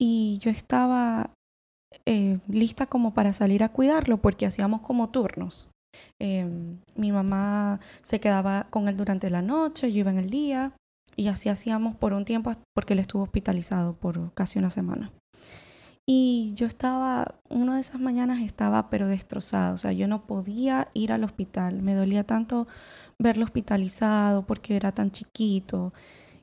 y 0.00 0.38
yo 0.38 0.50
estaba 0.50 1.30
eh, 2.06 2.38
lista 2.48 2.86
como 2.86 3.14
para 3.14 3.32
salir 3.32 3.62
a 3.62 3.70
cuidarlo 3.70 4.18
porque 4.18 4.46
hacíamos 4.46 4.80
como 4.82 5.10
turnos. 5.10 5.68
Eh, 6.18 6.48
mi 6.96 7.12
mamá 7.12 7.80
se 8.02 8.20
quedaba 8.20 8.66
con 8.70 8.88
él 8.88 8.96
durante 8.96 9.30
la 9.30 9.42
noche, 9.42 9.92
yo 9.92 10.00
iba 10.00 10.10
en 10.10 10.18
el 10.18 10.30
día 10.30 10.72
y 11.16 11.28
así 11.28 11.48
hacíamos 11.48 11.96
por 11.96 12.12
un 12.12 12.24
tiempo 12.24 12.52
porque 12.74 12.94
él 12.94 13.00
estuvo 13.00 13.22
hospitalizado 13.22 13.94
por 13.94 14.32
casi 14.34 14.58
una 14.58 14.70
semana. 14.70 15.12
Y 16.06 16.52
yo 16.54 16.66
estaba, 16.66 17.36
una 17.48 17.76
de 17.76 17.80
esas 17.80 18.00
mañanas 18.00 18.40
estaba 18.40 18.90
pero 18.90 19.06
destrozada, 19.06 19.72
o 19.72 19.76
sea, 19.76 19.92
yo 19.92 20.08
no 20.08 20.26
podía 20.26 20.88
ir 20.94 21.12
al 21.12 21.22
hospital, 21.22 21.82
me 21.82 21.94
dolía 21.94 22.24
tanto 22.24 22.66
verlo 23.18 23.44
hospitalizado 23.44 24.44
porque 24.44 24.74
era 24.76 24.92
tan 24.92 25.12
chiquito 25.12 25.92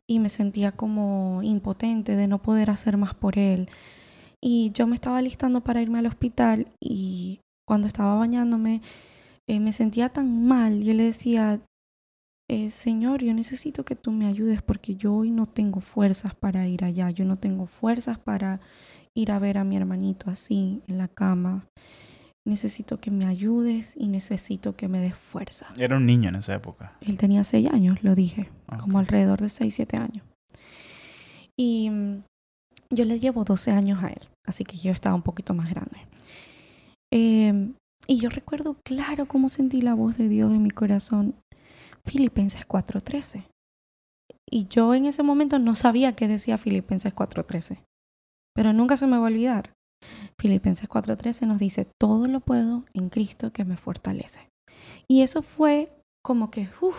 y 0.08 0.20
me 0.20 0.30
sentía 0.30 0.72
como 0.72 1.42
impotente 1.44 2.16
de 2.16 2.28
no 2.28 2.42
poder 2.42 2.70
hacer 2.70 2.98
más 2.98 3.14
por 3.14 3.38
él. 3.38 3.70
Y 4.42 4.72
yo 4.74 4.88
me 4.88 4.96
estaba 4.96 5.22
listando 5.22 5.62
para 5.62 5.82
irme 5.82 6.00
al 6.00 6.06
hospital 6.06 6.68
y 6.80 7.40
cuando 7.68 7.88
estaba 7.88 8.16
bañándome 8.16 8.82
eh, 9.48 9.60
me 9.60 9.74
sentía 9.74 10.10
tan 10.10 10.46
mal, 10.48 10.82
yo 10.84 10.94
le 10.94 11.04
decía, 11.04 11.60
eh, 12.50 12.70
Señor, 12.70 13.22
yo 13.24 13.34
necesito 13.34 13.84
que 13.84 13.96
tú 13.96 14.12
me 14.12 14.28
ayudes 14.28 14.62
porque 14.62 14.96
yo 14.96 15.14
hoy 15.14 15.32
no 15.32 15.46
tengo 15.46 15.82
fuerzas 15.82 16.36
para 16.36 16.68
ir 16.68 16.84
allá, 16.86 17.10
yo 17.12 17.26
no 17.26 17.38
tengo 17.38 17.66
fuerzas 17.66 18.18
para 18.18 18.60
ir 19.16 19.32
a 19.32 19.40
ver 19.40 19.58
a 19.58 19.64
mi 19.64 19.76
hermanito 19.76 20.30
así 20.30 20.82
en 20.88 20.98
la 20.98 21.08
cama. 21.08 21.66
Necesito 22.48 23.00
que 23.00 23.12
me 23.12 23.26
ayudes 23.26 23.96
y 23.98 24.08
necesito 24.08 24.76
que 24.76 24.88
me 24.88 25.00
des 25.02 25.16
fuerza. 25.16 25.68
Era 25.78 25.98
un 25.98 26.06
niño 26.06 26.30
en 26.30 26.36
esa 26.36 26.56
época. 26.56 26.98
Él 27.02 27.18
tenía 27.18 27.44
seis 27.44 27.68
años, 27.70 28.02
lo 28.04 28.16
dije, 28.16 28.50
como 28.80 28.98
Ok. 28.98 29.02
alrededor 29.02 29.42
de 29.42 29.50
seis, 29.50 29.76
siete 29.76 29.98
años. 29.98 30.24
Y 31.58 31.90
mm, 31.90 32.24
yo 32.92 33.06
le 33.06 33.20
llevo 33.20 33.44
12 33.44 33.72
años 33.72 34.04
a 34.04 34.10
él, 34.10 34.28
así 34.46 34.66
que 34.66 34.78
yo 34.78 34.92
estaba 34.92 35.16
un 35.16 35.22
poquito 35.22 35.54
más 35.54 35.70
grande. 35.70 36.08
Eh, 37.12 37.74
y 38.08 38.20
yo 38.20 38.30
recuerdo 38.30 38.78
claro 38.84 39.28
cómo 39.28 39.50
sentí 39.50 39.82
la 39.82 39.94
voz 39.94 40.18
de 40.18 40.28
Dios 40.30 40.52
en 40.52 40.64
mi 40.64 40.72
corazón. 40.72 41.36
Filipenses 42.06 42.66
4:13. 42.66 43.46
Y 44.50 44.68
yo 44.68 44.96
en 44.96 45.06
ese 45.06 45.22
momento 45.22 45.60
no 45.60 45.76
sabía 45.76 46.16
qué 46.16 46.28
decía 46.28 46.58
Filipenses 46.58 47.14
4:13, 47.14 47.84
pero 48.56 48.74
nunca 48.74 48.98
se 48.98 49.06
me 49.06 49.18
va 49.18 49.26
a 49.26 49.28
olvidar. 49.28 49.74
Filipenses 50.40 50.90
4:13 50.90 51.46
nos 51.46 51.60
dice, 51.60 51.88
todo 52.00 52.28
lo 52.28 52.40
puedo 52.40 52.86
en 52.94 53.10
Cristo 53.10 53.52
que 53.52 53.66
me 53.66 53.78
fortalece. 53.78 54.50
Y 55.08 55.22
eso 55.22 55.44
fue 55.44 55.92
como 56.24 56.50
que 56.50 56.68
uf, 56.82 56.98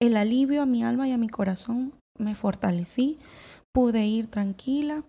el 0.00 0.16
alivio 0.16 0.62
a 0.62 0.66
mi 0.66 0.84
alma 0.84 1.08
y 1.08 1.12
a 1.12 1.18
mi 1.18 1.28
corazón. 1.28 1.94
Me 2.18 2.34
fortalecí, 2.34 3.18
pude 3.76 4.06
ir 4.06 4.28
tranquila 4.28 5.04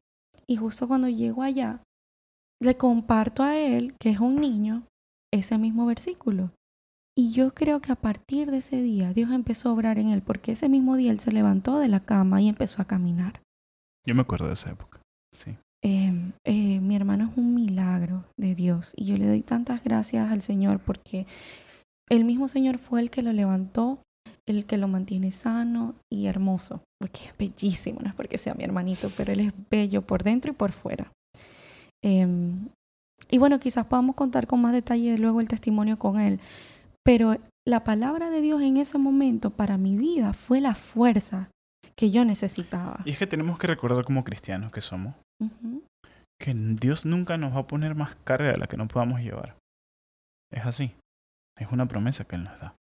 y 0.46 0.58
justo 0.58 0.90
cuando 0.90 1.08
llego 1.08 1.42
allá, 1.42 1.82
le 2.62 2.76
comparto 2.76 3.42
a 3.42 3.56
él, 3.56 3.96
que 3.98 4.10
es 4.10 4.20
un 4.20 4.42
niño, 4.42 4.84
ese 5.34 5.58
mismo 5.58 5.86
versículo. 5.86 6.52
Y 7.18 7.32
yo 7.32 7.54
creo 7.54 7.80
que 7.80 7.94
a 7.94 7.96
partir 7.96 8.52
de 8.52 8.58
ese 8.58 8.82
día 8.82 9.14
Dios 9.14 9.32
empezó 9.32 9.70
a 9.70 9.72
obrar 9.72 10.00
en 10.00 10.10
él, 10.10 10.22
porque 10.22 10.52
ese 10.52 10.68
mismo 10.68 10.98
día 10.98 11.12
él 11.12 11.22
se 11.22 11.32
levantó 11.32 11.80
de 11.80 11.88
la 11.88 12.02
cama 12.02 12.42
y 12.42 12.50
empezó 12.50 12.82
a 12.82 12.86
caminar. 12.86 13.42
Yo 14.06 14.14
me 14.14 14.24
acuerdo 14.24 14.48
de 14.48 14.56
esa 14.56 14.72
época. 14.72 15.00
Sí. 15.32 15.56
Eh, 15.82 16.34
eh, 16.44 16.82
mi 16.82 16.98
hermano 16.98 17.30
es 17.32 17.38
un 17.38 17.56
milagro 17.56 18.26
de 18.38 18.54
Dios 18.54 18.92
y 18.98 19.06
yo 19.06 19.18
le 19.18 19.28
doy 19.28 19.44
tantas 19.44 19.82
gracias 19.82 20.30
al 20.30 20.42
Señor 20.42 20.82
porque 20.82 21.26
el 22.10 22.26
mismo 22.26 22.50
Señor 22.50 22.80
fue 22.80 23.00
el 23.00 23.12
que 23.12 23.22
lo 23.22 23.32
levantó, 23.32 24.02
el 24.46 24.66
que 24.66 24.76
lo 24.76 24.90
mantiene 24.90 25.32
sano 25.32 25.96
y 26.12 26.26
hermoso, 26.26 26.82
porque 27.00 27.26
es 27.26 27.38
bellísimo, 27.38 28.00
no 28.02 28.10
es 28.10 28.16
porque 28.16 28.38
sea 28.38 28.54
mi 28.54 28.64
hermanito, 28.64 29.10
pero 29.16 29.32
él 29.32 29.40
es 29.42 29.54
bello 29.70 30.02
por 30.02 30.24
dentro 30.24 30.52
y 30.52 30.56
por 30.56 30.72
fuera. 30.72 31.12
Eh, 32.04 32.28
y 33.30 33.38
bueno, 33.38 33.60
quizás 33.60 33.86
podamos 33.86 34.16
contar 34.16 34.48
con 34.48 34.62
más 34.62 34.74
detalle 34.74 35.18
luego 35.18 35.42
el 35.42 35.48
testimonio 35.48 35.98
con 35.98 36.20
él, 36.20 36.40
pero 37.04 37.38
la 37.68 37.84
palabra 37.84 38.30
de 38.30 38.42
Dios 38.42 38.62
en 38.62 38.78
ese 38.78 38.98
momento 38.98 39.50
para 39.50 39.78
mi 39.78 39.98
vida 39.98 40.34
fue 40.34 40.62
la 40.62 40.76
fuerza 40.76 41.50
que 41.96 42.12
yo 42.12 42.24
necesitaba. 42.24 43.02
Y 43.06 43.12
es 43.12 43.20
que 43.20 43.28
tenemos 43.28 43.58
que 43.58 43.68
recordar 43.68 44.06
como 44.06 44.24
cristianos 44.24 44.72
que 44.72 44.82
somos, 44.82 45.16
que 46.40 46.54
Dios 46.54 47.06
nunca 47.06 47.38
nos 47.38 47.56
va 47.56 47.62
a 47.62 47.68
poner 47.68 47.96
más 47.96 48.16
carga 48.24 48.52
de 48.52 48.58
la 48.58 48.68
que 48.68 48.78
no 48.78 48.88
podamos 48.88 49.20
llevar. 49.20 49.58
Es 50.52 50.66
así. 50.66 50.94
Es 51.58 51.72
una 51.72 51.88
promesa 51.88 52.24
que 52.26 52.36
Él 52.36 52.44
nos 52.44 52.60
da. 52.60 52.76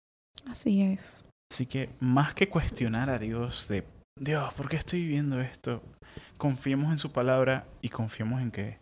Así 0.47 0.81
es. 0.81 1.25
Así 1.51 1.65
que 1.65 1.89
más 1.99 2.33
que 2.33 2.49
cuestionar 2.49 3.09
a 3.09 3.17
Dios 3.17 3.67
de, 3.69 3.85
Dios, 4.17 4.53
¿por 4.53 4.69
qué 4.69 4.77
estoy 4.77 5.01
viviendo 5.01 5.41
esto? 5.41 5.83
Confiemos 6.37 6.91
en 6.91 6.97
su 6.97 7.11
palabra 7.11 7.67
y 7.81 7.89
confiemos 7.89 8.41
en 8.41 8.51
que 8.51 8.79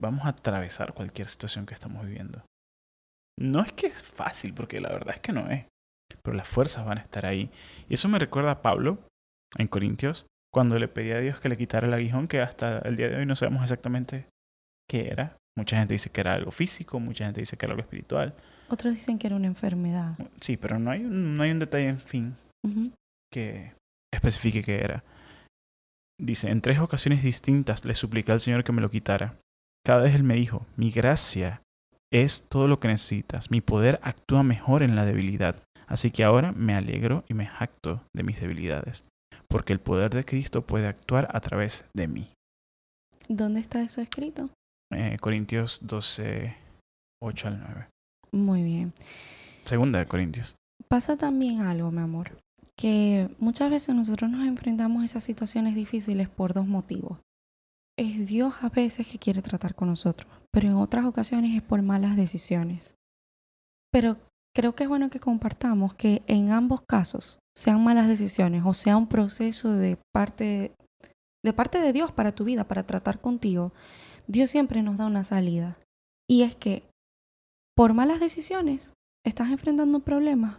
vamos 0.00 0.26
a 0.26 0.30
atravesar 0.30 0.92
cualquier 0.92 1.28
situación 1.28 1.64
que 1.64 1.74
estamos 1.74 2.04
viviendo. 2.04 2.44
No 3.38 3.62
es 3.62 3.72
que 3.72 3.86
es 3.86 4.02
fácil, 4.02 4.52
porque 4.52 4.80
la 4.80 4.90
verdad 4.90 5.14
es 5.14 5.20
que 5.20 5.32
no 5.32 5.48
es. 5.50 5.66
pero 6.22 6.36
las 6.36 6.48
fuerzas 6.48 6.84
van 6.84 6.98
a 6.98 7.02
estar 7.02 7.24
ahí. 7.24 7.50
Y 7.88 7.94
eso 7.94 8.08
me 8.08 8.18
recuerda 8.18 8.50
a 8.50 8.62
Pablo 8.62 8.98
en 9.56 9.68
Corintios, 9.68 10.26
cuando 10.52 10.78
le 10.78 10.88
pedía 10.88 11.16
a 11.16 11.20
Dios 11.20 11.40
que 11.40 11.48
le 11.48 11.56
quitara 11.56 11.86
el 11.86 11.94
aguijón, 11.94 12.28
que 12.28 12.40
hasta 12.40 12.78
el 12.80 12.96
día 12.96 13.08
de 13.08 13.16
hoy 13.16 13.26
no 13.26 13.34
sabemos 13.34 13.62
exactamente 13.62 14.26
qué 14.88 15.08
era. 15.08 15.36
Mucha 15.56 15.78
gente 15.78 15.94
dice 15.94 16.10
que 16.10 16.20
era 16.20 16.34
algo 16.34 16.50
físico, 16.50 17.00
mucha 17.00 17.24
gente 17.24 17.40
dice 17.40 17.56
que 17.56 17.64
era 17.64 17.72
algo 17.72 17.82
espiritual. 17.82 18.34
Otros 18.68 18.92
dicen 18.94 19.18
que 19.18 19.28
era 19.28 19.36
una 19.36 19.46
enfermedad. 19.46 20.18
Sí, 20.40 20.56
pero 20.56 20.78
no 20.78 20.90
hay 20.90 21.04
un, 21.04 21.36
no 21.36 21.42
hay 21.42 21.50
un 21.52 21.58
detalle, 21.58 21.88
en 21.88 22.00
fin, 22.00 22.36
que 23.32 23.74
especifique 24.12 24.62
qué 24.62 24.80
era. 24.80 25.04
Dice, 26.18 26.50
en 26.50 26.62
tres 26.62 26.78
ocasiones 26.78 27.22
distintas 27.22 27.84
le 27.84 27.94
supliqué 27.94 28.32
al 28.32 28.40
Señor 28.40 28.64
que 28.64 28.72
me 28.72 28.80
lo 28.80 28.90
quitara. 28.90 29.38
Cada 29.84 30.02
vez 30.02 30.14
Él 30.14 30.24
me 30.24 30.34
dijo, 30.34 30.66
mi 30.76 30.90
gracia 30.90 31.62
es 32.12 32.46
todo 32.48 32.68
lo 32.68 32.80
que 32.80 32.88
necesitas, 32.88 33.50
mi 33.50 33.60
poder 33.60 34.00
actúa 34.02 34.42
mejor 34.42 34.82
en 34.82 34.96
la 34.96 35.04
debilidad. 35.04 35.62
Así 35.86 36.10
que 36.10 36.24
ahora 36.24 36.52
me 36.52 36.74
alegro 36.74 37.24
y 37.28 37.34
me 37.34 37.46
jacto 37.46 38.02
de 38.14 38.22
mis 38.22 38.40
debilidades, 38.40 39.04
porque 39.48 39.72
el 39.72 39.78
poder 39.78 40.12
de 40.12 40.24
Cristo 40.24 40.62
puede 40.62 40.88
actuar 40.88 41.28
a 41.32 41.40
través 41.40 41.84
de 41.94 42.08
mí. 42.08 42.32
¿Dónde 43.28 43.60
está 43.60 43.82
eso 43.82 44.00
escrito? 44.00 44.50
Eh, 44.92 45.16
Corintios 45.20 45.80
12, 45.82 46.56
8 47.22 47.48
al 47.48 47.60
9. 47.60 47.86
Muy 48.32 48.62
bien. 48.62 48.92
Segunda 49.64 49.98
de 49.98 50.06
Corintios. 50.06 50.56
Pasa 50.88 51.16
también 51.16 51.60
algo, 51.60 51.90
mi 51.90 52.00
amor, 52.00 52.38
que 52.78 53.34
muchas 53.38 53.70
veces 53.70 53.94
nosotros 53.94 54.30
nos 54.30 54.46
enfrentamos 54.46 55.02
a 55.02 55.04
esas 55.06 55.24
situaciones 55.24 55.74
difíciles 55.74 56.28
por 56.28 56.52
dos 56.52 56.66
motivos. 56.66 57.18
Es 57.98 58.28
Dios 58.28 58.56
a 58.60 58.68
veces 58.68 59.06
que 59.06 59.18
quiere 59.18 59.40
tratar 59.40 59.74
con 59.74 59.88
nosotros, 59.88 60.30
pero 60.52 60.68
en 60.68 60.74
otras 60.74 61.06
ocasiones 61.06 61.56
es 61.56 61.62
por 61.62 61.80
malas 61.80 62.16
decisiones. 62.16 62.94
Pero 63.90 64.18
creo 64.54 64.74
que 64.74 64.84
es 64.84 64.88
bueno 64.88 65.08
que 65.08 65.20
compartamos 65.20 65.94
que 65.94 66.22
en 66.26 66.50
ambos 66.50 66.82
casos, 66.86 67.38
sean 67.56 67.82
malas 67.82 68.06
decisiones 68.06 68.62
o 68.66 68.74
sea 68.74 68.98
un 68.98 69.06
proceso 69.06 69.72
de 69.72 69.98
parte 70.12 70.74
de 71.42 71.52
parte 71.52 71.80
de 71.80 71.92
Dios 71.92 72.12
para 72.12 72.34
tu 72.34 72.44
vida, 72.44 72.64
para 72.64 72.86
tratar 72.86 73.20
contigo, 73.20 73.72
Dios 74.26 74.50
siempre 74.50 74.82
nos 74.82 74.96
da 74.96 75.06
una 75.06 75.22
salida. 75.22 75.78
Y 76.28 76.42
es 76.42 76.56
que 76.56 76.82
por 77.76 77.94
malas 77.94 78.18
decisiones 78.18 78.94
estás 79.24 79.50
enfrentando 79.50 80.00
problemas. 80.00 80.58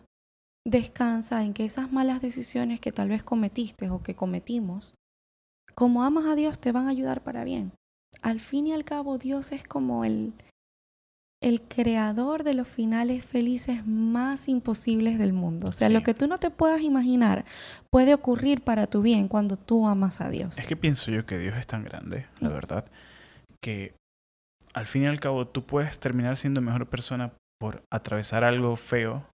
Descansa 0.70 1.44
en 1.46 1.54
que 1.54 1.64
esas 1.64 1.94
malas 1.94 2.22
decisiones 2.22 2.82
que 2.82 2.92
tal 2.92 3.08
vez 3.08 3.24
cometiste 3.24 3.90
o 3.90 4.04
que 4.04 4.16
cometimos, 4.16 4.96
como 5.76 6.04
amas 6.04 6.26
a 6.26 6.36
Dios, 6.36 6.60
te 6.60 6.74
van 6.74 6.88
a 6.88 6.90
ayudar 6.90 7.22
para 7.24 7.46
bien. 7.46 7.72
Al 8.22 8.42
fin 8.42 8.68
y 8.68 8.74
al 8.74 8.84
cabo, 8.84 9.18
Dios 9.18 9.54
es 9.54 9.64
como 9.64 10.04
el, 10.04 10.34
el 11.42 11.62
creador 11.62 12.44
de 12.44 12.54
los 12.54 12.68
finales 12.68 13.24
felices 13.26 13.86
más 13.88 14.50
imposibles 14.50 15.18
del 15.20 15.32
mundo. 15.32 15.70
O 15.70 15.72
sea, 15.72 15.88
Sí. 15.88 15.94
lo 15.94 16.02
que 16.04 16.14
tú 16.14 16.28
no 16.28 16.38
te 16.38 16.50
puedas 16.50 16.82
imaginar 16.82 17.46
puede 17.90 18.14
ocurrir 18.14 18.62
para 18.62 18.88
tu 18.88 19.02
bien 19.02 19.30
cuando 19.30 19.56
tú 19.56 19.88
amas 19.88 20.20
a 20.20 20.30
Dios. 20.30 20.58
Es 20.58 20.68
que 20.68 20.76
pienso 20.76 21.12
yo 21.12 21.26
que 21.26 21.38
Dios 21.38 21.56
es 21.56 21.66
tan 21.68 21.86
grande, 21.86 22.26
la 22.42 22.50
Mm. 22.50 22.54
verdad, 22.54 22.86
que 23.64 23.94
al 24.74 24.86
fin 24.86 25.04
y 25.04 25.08
al 25.08 25.22
cabo 25.22 25.48
tú 25.48 25.64
puedes 25.64 25.98
terminar 26.00 26.36
siendo 26.36 26.60
mejor 26.60 26.88
persona 26.90 27.32
por 27.58 27.84
atravesar 27.90 28.44
algo 28.44 28.76
feo 28.76 29.26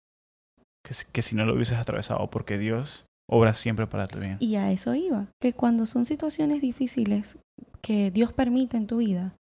que, 0.85 1.23
si- 1.23 1.35
no 1.37 1.45
lo 1.45 1.55
hubieses 1.55 1.79
atravesado, 1.79 2.29
porque 2.31 2.59
Dios 2.59 3.07
obra 3.31 3.55
siempre 3.55 3.87
para 3.87 4.09
tu 4.09 4.19
bien. 4.19 4.37
Y 4.41 4.57
a 4.57 4.71
eso 4.73 4.95
iba, 4.95 5.27
que 5.41 5.53
cuando 5.53 5.87
son 5.87 6.05
situaciones 6.05 6.61
difíciles 6.61 7.39
que 7.81 8.11
Dios 8.11 8.33
permite 8.33 8.77
en 8.77 8.87
tu 8.87 8.99
vida, 8.99 9.35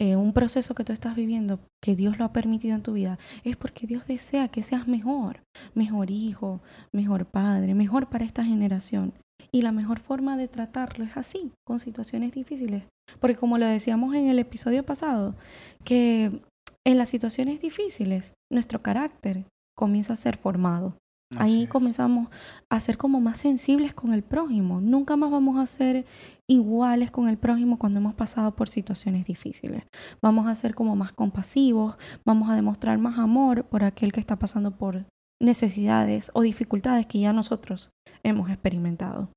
eh, 0.00 0.16
un 0.16 0.32
proceso 0.32 0.74
que 0.74 0.84
tú 0.84 0.92
estás 0.92 1.14
viviendo, 1.14 1.60
que 1.82 1.94
Dios 1.94 2.18
lo 2.18 2.24
ha 2.24 2.32
permitido 2.32 2.74
en 2.74 2.82
tu 2.82 2.92
vida, 2.94 3.18
es 3.44 3.56
porque 3.56 3.86
Dios 3.86 4.06
desea 4.06 4.48
que 4.48 4.62
seas 4.62 4.88
mejor, 4.88 5.40
mejor 5.74 6.10
hijo, 6.10 6.60
mejor 6.92 7.26
padre, 7.26 7.74
mejor 7.74 8.08
para 8.08 8.24
esta 8.24 8.44
generación. 8.44 9.12
Y 9.52 9.62
la 9.62 9.70
mejor 9.72 10.00
forma 10.00 10.36
de 10.36 10.48
tratarlo 10.48 11.04
es 11.04 11.16
así, 11.16 11.52
con 11.64 11.78
situaciones 11.78 12.32
difíciles. 12.32 12.82
Porque 13.20 13.36
como 13.36 13.56
lo 13.58 13.66
decíamos 13.66 14.14
en 14.14 14.26
el 14.28 14.38
episodio 14.40 14.84
pasado, 14.84 15.36
que 15.84 16.40
en 16.84 16.98
las 16.98 17.08
situaciones 17.08 17.60
difíciles 17.60 18.34
nuestro 18.52 18.82
carácter 18.82 19.44
comienza 19.76 20.12
a 20.12 20.16
ser 20.16 20.36
formado. 20.36 20.96
Así 21.36 21.42
Ahí 21.42 21.62
es. 21.64 21.68
comenzamos 21.68 22.28
a 22.70 22.78
ser 22.80 22.96
como 22.96 23.20
más 23.20 23.38
sensibles 23.38 23.94
con 23.94 24.12
el 24.12 24.22
prójimo. 24.22 24.80
Nunca 24.80 25.16
más 25.16 25.30
vamos 25.30 25.56
a 25.58 25.66
ser 25.66 26.06
iguales 26.48 27.10
con 27.10 27.28
el 27.28 27.38
prójimo 27.38 27.78
cuando 27.78 27.98
hemos 27.98 28.14
pasado 28.14 28.54
por 28.54 28.68
situaciones 28.68 29.24
difíciles. 29.24 29.84
Vamos 30.22 30.46
a 30.46 30.54
ser 30.54 30.74
como 30.74 30.94
más 30.96 31.12
compasivos, 31.12 31.96
vamos 32.24 32.50
a 32.50 32.54
demostrar 32.54 32.98
más 32.98 33.18
amor 33.18 33.64
por 33.64 33.84
aquel 33.84 34.12
que 34.12 34.20
está 34.20 34.36
pasando 34.36 34.76
por 34.76 35.06
necesidades 35.42 36.30
o 36.34 36.42
dificultades 36.42 37.06
que 37.06 37.20
ya 37.20 37.32
nosotros 37.32 37.90
hemos 38.22 38.48
experimentado. 38.50 39.30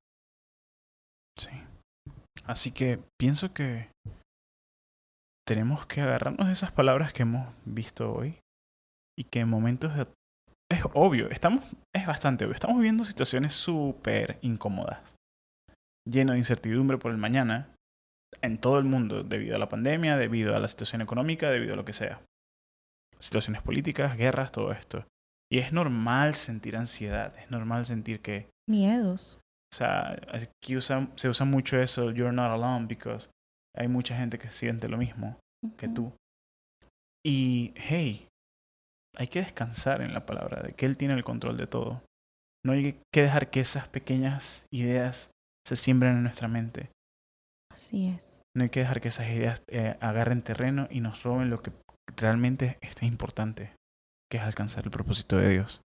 Sí. 1.36 1.50
Así 2.44 2.70
que 2.70 3.00
pienso 3.18 3.52
que 3.52 3.88
tenemos 5.46 5.86
que 5.86 6.00
agarrarnos 6.00 6.46
de 6.46 6.52
esas 6.52 6.72
palabras 6.72 7.12
que 7.12 7.22
hemos 7.22 7.48
visto 7.64 8.12
hoy 8.12 8.38
y 9.18 9.24
que 9.24 9.40
en 9.40 9.48
momentos 9.48 9.96
de... 9.96 10.06
Es 10.70 10.82
obvio, 10.94 11.30
estamos, 11.30 11.64
es 11.94 12.06
bastante 12.06 12.44
obvio, 12.44 12.54
estamos 12.54 12.76
viviendo 12.76 13.04
situaciones 13.04 13.54
súper 13.54 14.38
incómodas, 14.42 15.16
lleno 16.06 16.32
de 16.32 16.38
incertidumbre 16.38 16.98
por 16.98 17.10
el 17.10 17.16
mañana, 17.18 17.74
en 18.42 18.58
todo 18.58 18.78
el 18.78 18.84
mundo, 18.84 19.22
debido 19.24 19.56
a 19.56 19.58
la 19.58 19.70
pandemia, 19.70 20.18
debido 20.18 20.54
a 20.54 20.58
la 20.60 20.68
situación 20.68 21.00
económica, 21.00 21.50
debido 21.50 21.72
a 21.72 21.76
lo 21.76 21.84
que 21.86 21.94
sea. 21.94 22.20
Situaciones 23.18 23.62
políticas, 23.62 24.16
guerras, 24.18 24.52
todo 24.52 24.72
esto. 24.72 25.06
Y 25.50 25.58
es 25.58 25.72
normal 25.72 26.34
sentir 26.34 26.76
ansiedad, 26.76 27.34
es 27.38 27.50
normal 27.50 27.86
sentir 27.86 28.20
que 28.20 28.50
Miedos. 28.68 29.40
o 29.72 29.76
sea, 29.76 30.18
aquí 30.30 30.76
usa- 30.76 31.08
se 31.16 31.30
usa 31.30 31.46
mucho 31.46 31.80
eso, 31.80 32.10
you're 32.10 32.32
not 32.32 32.50
alone, 32.50 32.86
because 32.86 33.30
hay 33.74 33.88
mucha 33.88 34.14
gente 34.16 34.38
que 34.38 34.50
siente 34.50 34.88
lo 34.88 34.98
mismo 34.98 35.38
que 35.78 35.88
tú. 35.88 36.12
Y, 37.26 37.72
hey, 37.76 38.27
hay 39.16 39.28
que 39.28 39.40
descansar 39.40 40.00
en 40.02 40.12
la 40.14 40.26
palabra 40.26 40.62
de 40.62 40.72
que 40.72 40.86
Él 40.86 40.96
tiene 40.96 41.14
el 41.14 41.24
control 41.24 41.56
de 41.56 41.66
todo. 41.66 42.02
No 42.64 42.72
hay 42.72 43.00
que 43.12 43.22
dejar 43.22 43.50
que 43.50 43.60
esas 43.60 43.88
pequeñas 43.88 44.66
ideas 44.72 45.30
se 45.66 45.76
siembren 45.76 46.16
en 46.16 46.22
nuestra 46.22 46.48
mente. 46.48 46.90
Así 47.72 48.08
es. 48.08 48.42
No 48.56 48.64
hay 48.64 48.70
que 48.70 48.80
dejar 48.80 49.00
que 49.00 49.08
esas 49.08 49.28
ideas 49.28 49.62
eh, 49.68 49.96
agarren 50.00 50.42
terreno 50.42 50.88
y 50.90 51.00
nos 51.00 51.22
roben 51.22 51.50
lo 51.50 51.62
que 51.62 51.70
realmente 52.16 52.78
está 52.80 53.06
importante, 53.06 53.74
que 54.30 54.38
es 54.38 54.42
alcanzar 54.42 54.84
el 54.84 54.90
propósito 54.90 55.36
de 55.36 55.50
Dios. 55.50 55.80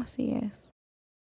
Así 0.00 0.32
es. 0.32 0.70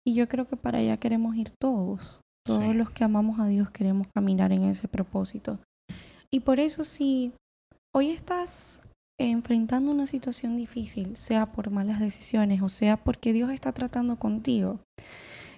Y 0.07 0.15
yo 0.15 0.29
creo 0.29 0.47
que 0.47 0.57
para 0.57 0.79
allá 0.79 0.99
queremos 0.99 1.35
ir 1.37 1.51
todos. 1.61 2.21
Todos 2.45 2.63
Sí. 2.63 2.75
los 2.75 2.91
que 2.91 3.05
amamos 3.05 3.41
a 3.41 3.47
Dios 3.47 3.71
queremos 3.71 4.07
caminar 4.15 4.53
en 4.53 4.65
ese 4.65 4.87
propósito. 4.89 5.59
Y 6.31 6.41
por 6.41 6.61
eso 6.61 6.85
si 6.85 7.33
hoy 7.95 8.11
estás 8.11 8.83
enfrentando 9.19 9.91
una 9.91 10.07
situación 10.07 10.57
difícil, 10.57 11.17
sea 11.17 11.47
por 11.47 11.71
malas 11.71 12.01
decisiones 12.01 12.63
o 12.63 12.69
sea 12.69 12.97
porque 12.97 13.33
Dios 13.33 13.51
está 13.51 13.73
tratando 13.73 14.17
contigo, 14.17 14.81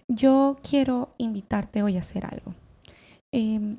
yo 0.08 0.56
quiero 0.62 1.10
invitarte 1.18 1.82
hoy 1.82 1.96
a 1.96 2.00
hacer 2.00 2.24
algo. 2.24 2.54
Em, 3.32 3.78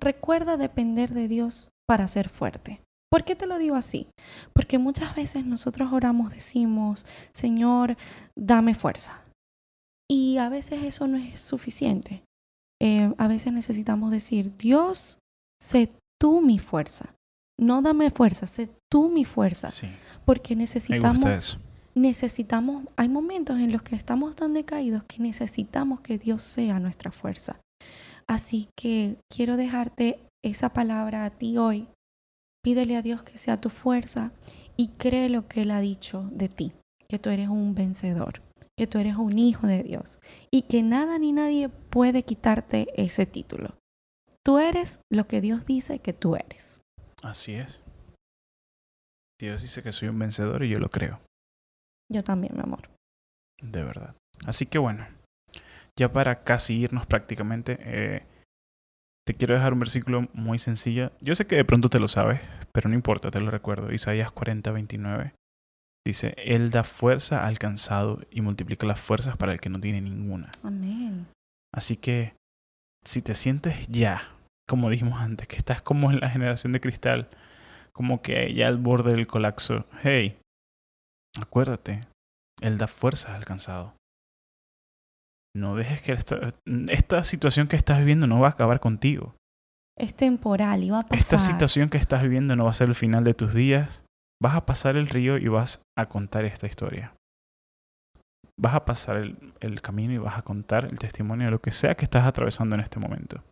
recuerda 0.00 0.56
depender 0.56 1.12
de 1.12 1.28
Dios 1.28 1.70
para 1.86 2.08
ser 2.08 2.28
fuerte. 2.28 2.80
¿Por 3.10 3.24
qué 3.24 3.36
te 3.36 3.46
lo 3.46 3.58
digo 3.58 3.76
así? 3.76 4.08
Porque 4.52 4.78
muchas 4.78 5.14
veces 5.14 5.46
nosotros 5.46 5.92
oramos, 5.92 6.32
decimos, 6.32 7.06
Señor, 7.32 7.96
dame 8.36 8.74
fuerza. 8.74 9.22
Y 10.10 10.38
a 10.38 10.48
veces 10.48 10.82
eso 10.82 11.06
no 11.06 11.16
es 11.16 11.40
suficiente. 11.40 12.24
Eh, 12.82 13.14
a 13.16 13.28
veces 13.28 13.52
necesitamos 13.52 14.10
decir, 14.10 14.56
Dios, 14.56 15.18
sé 15.62 15.92
tú 16.20 16.40
mi 16.40 16.58
fuerza. 16.58 17.14
No 17.58 17.82
dame 17.82 18.10
fuerza, 18.10 18.46
sé 18.46 18.68
tú 18.90 19.08
mi 19.10 19.24
fuerza. 19.24 19.68
Sí, 19.68 19.86
Porque 20.24 20.54
me 20.56 20.62
necesitamos, 20.62 21.16
gusta 21.18 21.34
eso. 21.34 21.58
necesitamos, 21.94 22.84
hay 22.96 23.08
momentos 23.08 23.58
en 23.60 23.72
los 23.72 23.82
que 23.82 23.94
estamos 23.96 24.34
tan 24.36 24.54
decaídos 24.54 25.04
que 25.04 25.20
necesitamos 25.22 26.00
que 26.00 26.18
Dios 26.18 26.42
sea 26.42 26.80
nuestra 26.80 27.10
fuerza. 27.12 27.60
Así 28.26 28.68
que 28.76 29.16
quiero 29.32 29.56
dejarte 29.56 30.18
esa 30.42 30.70
palabra 30.70 31.24
a 31.24 31.30
ti 31.30 31.58
hoy. 31.58 31.86
Pídele 32.62 32.96
a 32.96 33.02
Dios 33.02 33.22
que 33.22 33.36
sea 33.36 33.60
tu 33.60 33.68
fuerza 33.70 34.32
y 34.76 34.88
cree 34.88 35.28
lo 35.28 35.46
que 35.46 35.62
Él 35.62 35.70
ha 35.70 35.80
dicho 35.80 36.28
de 36.32 36.48
ti, 36.48 36.72
que 37.08 37.18
tú 37.18 37.28
eres 37.30 37.48
un 37.48 37.74
vencedor, 37.74 38.40
que 38.76 38.86
tú 38.86 38.98
eres 38.98 39.16
un 39.16 39.38
hijo 39.38 39.66
de 39.66 39.82
Dios 39.82 40.18
y 40.50 40.62
que 40.62 40.82
nada 40.82 41.18
ni 41.18 41.32
nadie 41.32 41.68
puede 41.68 42.22
quitarte 42.24 42.88
ese 43.00 43.26
título. 43.26 43.74
Tú 44.42 44.58
eres 44.58 45.00
lo 45.12 45.26
que 45.26 45.40
Dios 45.40 45.64
dice 45.66 45.98
que 46.00 46.12
tú 46.14 46.36
eres. 46.36 46.80
Así 47.24 47.54
es. 47.54 47.82
Dios 49.40 49.62
dice 49.62 49.82
que 49.82 49.92
soy 49.92 50.08
un 50.08 50.18
vencedor 50.18 50.62
y 50.62 50.68
yo 50.68 50.78
lo 50.78 50.90
creo. 50.90 51.20
Yo 52.12 52.22
también, 52.22 52.54
mi 52.54 52.60
amor. 52.60 52.90
De 53.60 53.82
verdad. 53.82 54.14
Así 54.46 54.66
que 54.66 54.78
bueno, 54.78 55.06
ya 55.98 56.12
para 56.12 56.44
casi 56.44 56.74
irnos 56.74 57.06
prácticamente, 57.06 57.78
eh, 57.80 58.26
te 59.26 59.34
quiero 59.34 59.54
dejar 59.54 59.72
un 59.72 59.80
versículo 59.80 60.28
muy 60.34 60.58
sencillo. 60.58 61.12
Yo 61.20 61.34
sé 61.34 61.46
que 61.46 61.56
de 61.56 61.64
pronto 61.64 61.88
te 61.88 61.98
lo 61.98 62.08
sabes, 62.08 62.42
pero 62.72 62.88
no 62.88 62.94
importa, 62.94 63.30
te 63.30 63.40
lo 63.40 63.50
recuerdo. 63.50 63.92
Isaías 63.92 64.30
40, 64.30 64.70
29. 64.70 65.34
Dice, 66.06 66.34
Él 66.36 66.70
da 66.70 66.84
fuerza 66.84 67.46
al 67.46 67.58
cansado 67.58 68.20
y 68.30 68.42
multiplica 68.42 68.86
las 68.86 69.00
fuerzas 69.00 69.38
para 69.38 69.52
el 69.52 69.60
que 69.60 69.70
no 69.70 69.80
tiene 69.80 70.02
ninguna. 70.02 70.50
Amén. 70.62 71.26
Así 71.72 71.96
que 71.96 72.34
si 73.02 73.22
te 73.22 73.34
sientes 73.34 73.88
ya, 73.88 74.34
como 74.68 74.90
dijimos 74.90 75.20
antes, 75.20 75.46
que 75.48 75.56
estás 75.56 75.82
como 75.82 76.10
en 76.10 76.20
la 76.20 76.30
generación 76.30 76.72
de 76.72 76.80
cristal, 76.80 77.28
como 77.92 78.22
que 78.22 78.52
ya 78.54 78.68
al 78.68 78.78
borde 78.78 79.12
del 79.12 79.26
colapso, 79.26 79.86
hey, 80.02 80.38
acuérdate, 81.40 82.00
Él 82.60 82.78
da 82.78 82.86
fuerzas 82.86 83.32
al 83.32 83.44
cansado. 83.44 83.94
No 85.56 85.76
dejes 85.76 86.02
que 86.02 86.12
esta, 86.12 86.48
esta 86.88 87.22
situación 87.22 87.68
que 87.68 87.76
estás 87.76 87.98
viviendo 87.98 88.26
no 88.26 88.40
va 88.40 88.48
a 88.48 88.50
acabar 88.52 88.80
contigo. 88.80 89.36
Es 89.96 90.14
temporal 90.16 90.82
y 90.82 90.90
va 90.90 90.98
a 90.98 91.02
pasar. 91.02 91.18
Esta 91.18 91.38
situación 91.38 91.88
que 91.88 91.98
estás 91.98 92.22
viviendo 92.22 92.56
no 92.56 92.64
va 92.64 92.70
a 92.70 92.74
ser 92.74 92.88
el 92.88 92.96
final 92.96 93.22
de 93.22 93.34
tus 93.34 93.54
días. 93.54 94.04
Vas 94.42 94.56
a 94.56 94.66
pasar 94.66 94.96
el 94.96 95.06
río 95.06 95.38
y 95.38 95.46
vas 95.46 95.80
a 95.96 96.08
contar 96.08 96.44
esta 96.44 96.66
historia. 96.66 97.14
Vas 98.60 98.74
a 98.74 98.84
pasar 98.84 99.16
el, 99.16 99.54
el 99.60 99.80
camino 99.80 100.12
y 100.12 100.18
vas 100.18 100.36
a 100.36 100.42
contar 100.42 100.86
el 100.86 100.98
testimonio 100.98 101.46
de 101.46 101.52
lo 101.52 101.60
que 101.60 101.70
sea 101.70 101.94
que 101.94 102.04
estás 102.04 102.26
atravesando 102.26 102.74
en 102.74 102.80
este 102.80 102.98
momento. 102.98 103.44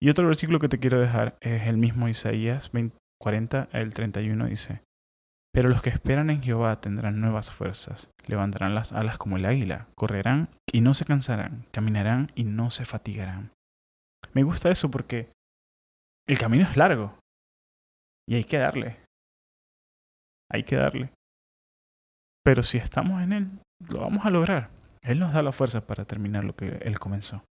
Y 0.00 0.10
otro 0.10 0.26
versículo 0.26 0.60
que 0.60 0.68
te 0.68 0.78
quiero 0.78 1.00
dejar 1.00 1.36
es 1.40 1.66
el 1.66 1.78
mismo 1.78 2.08
Isaías 2.08 2.70
20, 2.72 2.96
40, 3.20 3.68
el 3.72 3.94
31 3.94 4.46
dice, 4.46 4.82
Pero 5.52 5.68
los 5.68 5.80
que 5.80 5.90
esperan 5.90 6.30
en 6.30 6.42
Jehová 6.42 6.80
tendrán 6.80 7.20
nuevas 7.20 7.52
fuerzas, 7.52 8.10
levantarán 8.26 8.74
las 8.74 8.92
alas 8.92 9.16
como 9.16 9.36
el 9.36 9.46
águila, 9.46 9.88
correrán 9.96 10.48
y 10.70 10.82
no 10.82 10.92
se 10.92 11.06
cansarán, 11.06 11.66
caminarán 11.72 12.30
y 12.34 12.44
no 12.44 12.70
se 12.70 12.84
fatigarán. 12.84 13.52
Me 14.34 14.42
gusta 14.42 14.70
eso 14.70 14.90
porque 14.90 15.32
el 16.28 16.38
camino 16.38 16.64
es 16.68 16.76
largo 16.76 17.18
y 18.28 18.34
hay 18.34 18.44
que 18.44 18.58
darle. 18.58 18.98
Hay 20.50 20.64
que 20.64 20.76
darle. 20.76 21.12
Pero 22.44 22.62
si 22.62 22.78
estamos 22.78 23.22
en 23.22 23.32
Él, 23.32 23.50
lo 23.90 24.00
vamos 24.00 24.24
a 24.26 24.30
lograr. 24.30 24.70
Él 25.02 25.18
nos 25.18 25.32
da 25.32 25.42
la 25.42 25.52
fuerza 25.52 25.86
para 25.86 26.04
terminar 26.04 26.44
lo 26.44 26.54
que 26.54 26.66
Él 26.66 26.98
comenzó. 26.98 27.44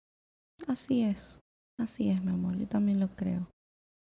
Así 0.67 1.03
es. 1.03 1.39
Así 1.79 2.09
es, 2.09 2.23
mi 2.23 2.31
amor. 2.31 2.57
Yo 2.57 2.67
también 2.67 2.99
lo 2.99 3.09
creo. 3.09 3.47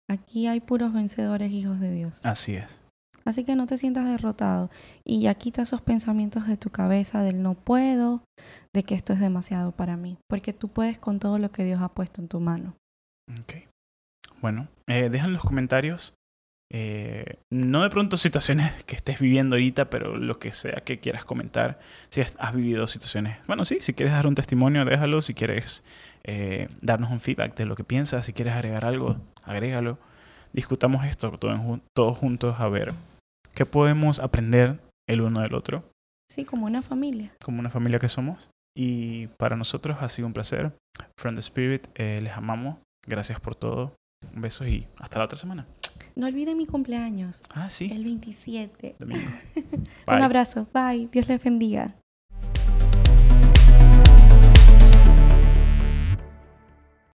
Aquí 0.08 0.46
hay 0.46 0.60
puros 0.60 0.92
vencedores, 0.92 1.50
hijos 1.52 1.80
de 1.80 1.90
Dios. 1.90 2.20
Así 2.22 2.54
es. 2.54 2.82
Así 3.24 3.44
que 3.44 3.54
no 3.54 3.66
te 3.66 3.78
sientas 3.78 4.04
derrotado 4.04 4.70
y 5.04 5.22
ya 5.22 5.34
quita 5.34 5.62
esos 5.62 5.80
pensamientos 5.80 6.46
de 6.46 6.56
tu 6.56 6.70
cabeza 6.70 7.22
del 7.22 7.42
no 7.42 7.54
puedo, 7.54 8.24
de 8.74 8.82
que 8.82 8.94
esto 8.94 9.12
es 9.12 9.20
demasiado 9.20 9.72
para 9.72 9.96
mí, 9.96 10.18
porque 10.28 10.52
tú 10.52 10.68
puedes 10.68 10.98
con 10.98 11.20
todo 11.20 11.38
lo 11.38 11.52
que 11.52 11.64
Dios 11.64 11.80
ha 11.80 11.88
puesto 11.88 12.20
en 12.20 12.28
tu 12.28 12.40
mano. 12.40 12.74
Ok. 13.40 13.68
Bueno, 14.40 14.66
eh, 14.88 15.08
deja 15.08 15.26
en 15.26 15.34
los 15.34 15.44
comentarios, 15.44 16.14
eh, 16.74 17.36
no 17.50 17.82
de 17.82 17.90
pronto 17.90 18.16
situaciones 18.16 18.72
que 18.86 18.96
estés 18.96 19.20
viviendo 19.20 19.56
ahorita, 19.56 19.90
pero 19.90 20.16
lo 20.16 20.38
que 20.38 20.52
sea 20.52 20.82
que 20.84 20.98
quieras 20.98 21.24
comentar, 21.24 21.78
si 22.08 22.22
has, 22.22 22.54
vivido 22.54 22.88
situaciones, 22.88 23.38
bueno, 23.46 23.64
sí, 23.64 23.78
si 23.80 23.92
quieres 23.92 24.14
dar 24.14 24.26
un 24.26 24.34
testimonio, 24.34 24.84
déjalo, 24.84 25.22
si 25.22 25.34
quieres 25.34 25.84
eh, 26.24 26.66
darnos 26.80 27.10
un 27.10 27.20
feedback 27.20 27.54
de 27.54 27.66
lo 27.66 27.76
que 27.76 27.84
piensas, 27.84 28.26
si 28.26 28.32
quieres 28.32 28.54
agregar 28.54 28.84
algo, 28.84 29.16
agrégalo. 29.44 29.98
Discutamos 30.52 31.04
esto 31.04 31.30
todos, 31.38 31.80
todos 31.94 32.18
juntos 32.18 32.58
a 32.58 32.68
ver 32.68 32.92
qué 33.54 33.66
podemos 33.66 34.18
aprender 34.18 34.80
el 35.06 35.20
uno 35.20 35.40
del 35.40 35.54
otro, 35.54 35.84
Sí, 36.32 36.46
como 36.46 36.64
una 36.64 36.80
familia. 36.80 37.30
como 37.44 37.60
una 37.60 37.68
familia 37.68 37.98
que 37.98 38.08
somos. 38.08 38.48
Y 38.74 39.26
para 39.36 39.54
nosotros 39.54 39.98
ha 40.00 40.08
sido 40.08 40.26
un 40.26 40.32
placer. 40.32 40.72
From 41.18 41.34
the 41.34 41.40
Spirit, 41.40 41.88
eh, 41.94 42.20
les 42.22 42.32
amamos. 42.32 42.78
Gracias 43.06 43.38
por 43.38 43.54
todo. 43.54 43.94
Un 44.34 44.40
beso 44.40 44.66
y 44.66 44.88
hasta 44.98 45.18
la 45.18 45.26
otra 45.26 45.36
semana. 45.36 45.66
No 46.14 46.26
olviden 46.26 46.56
mi 46.56 46.66
cumpleaños, 46.66 47.42
Ah, 47.54 47.70
sí. 47.70 47.88
el 47.92 48.04
27. 48.04 48.96
Domingo. 48.98 49.30
Un 50.06 50.22
abrazo. 50.22 50.66
Bye. 50.74 51.08
Dios 51.12 51.28
les 51.28 51.42
bendiga. 51.42 51.94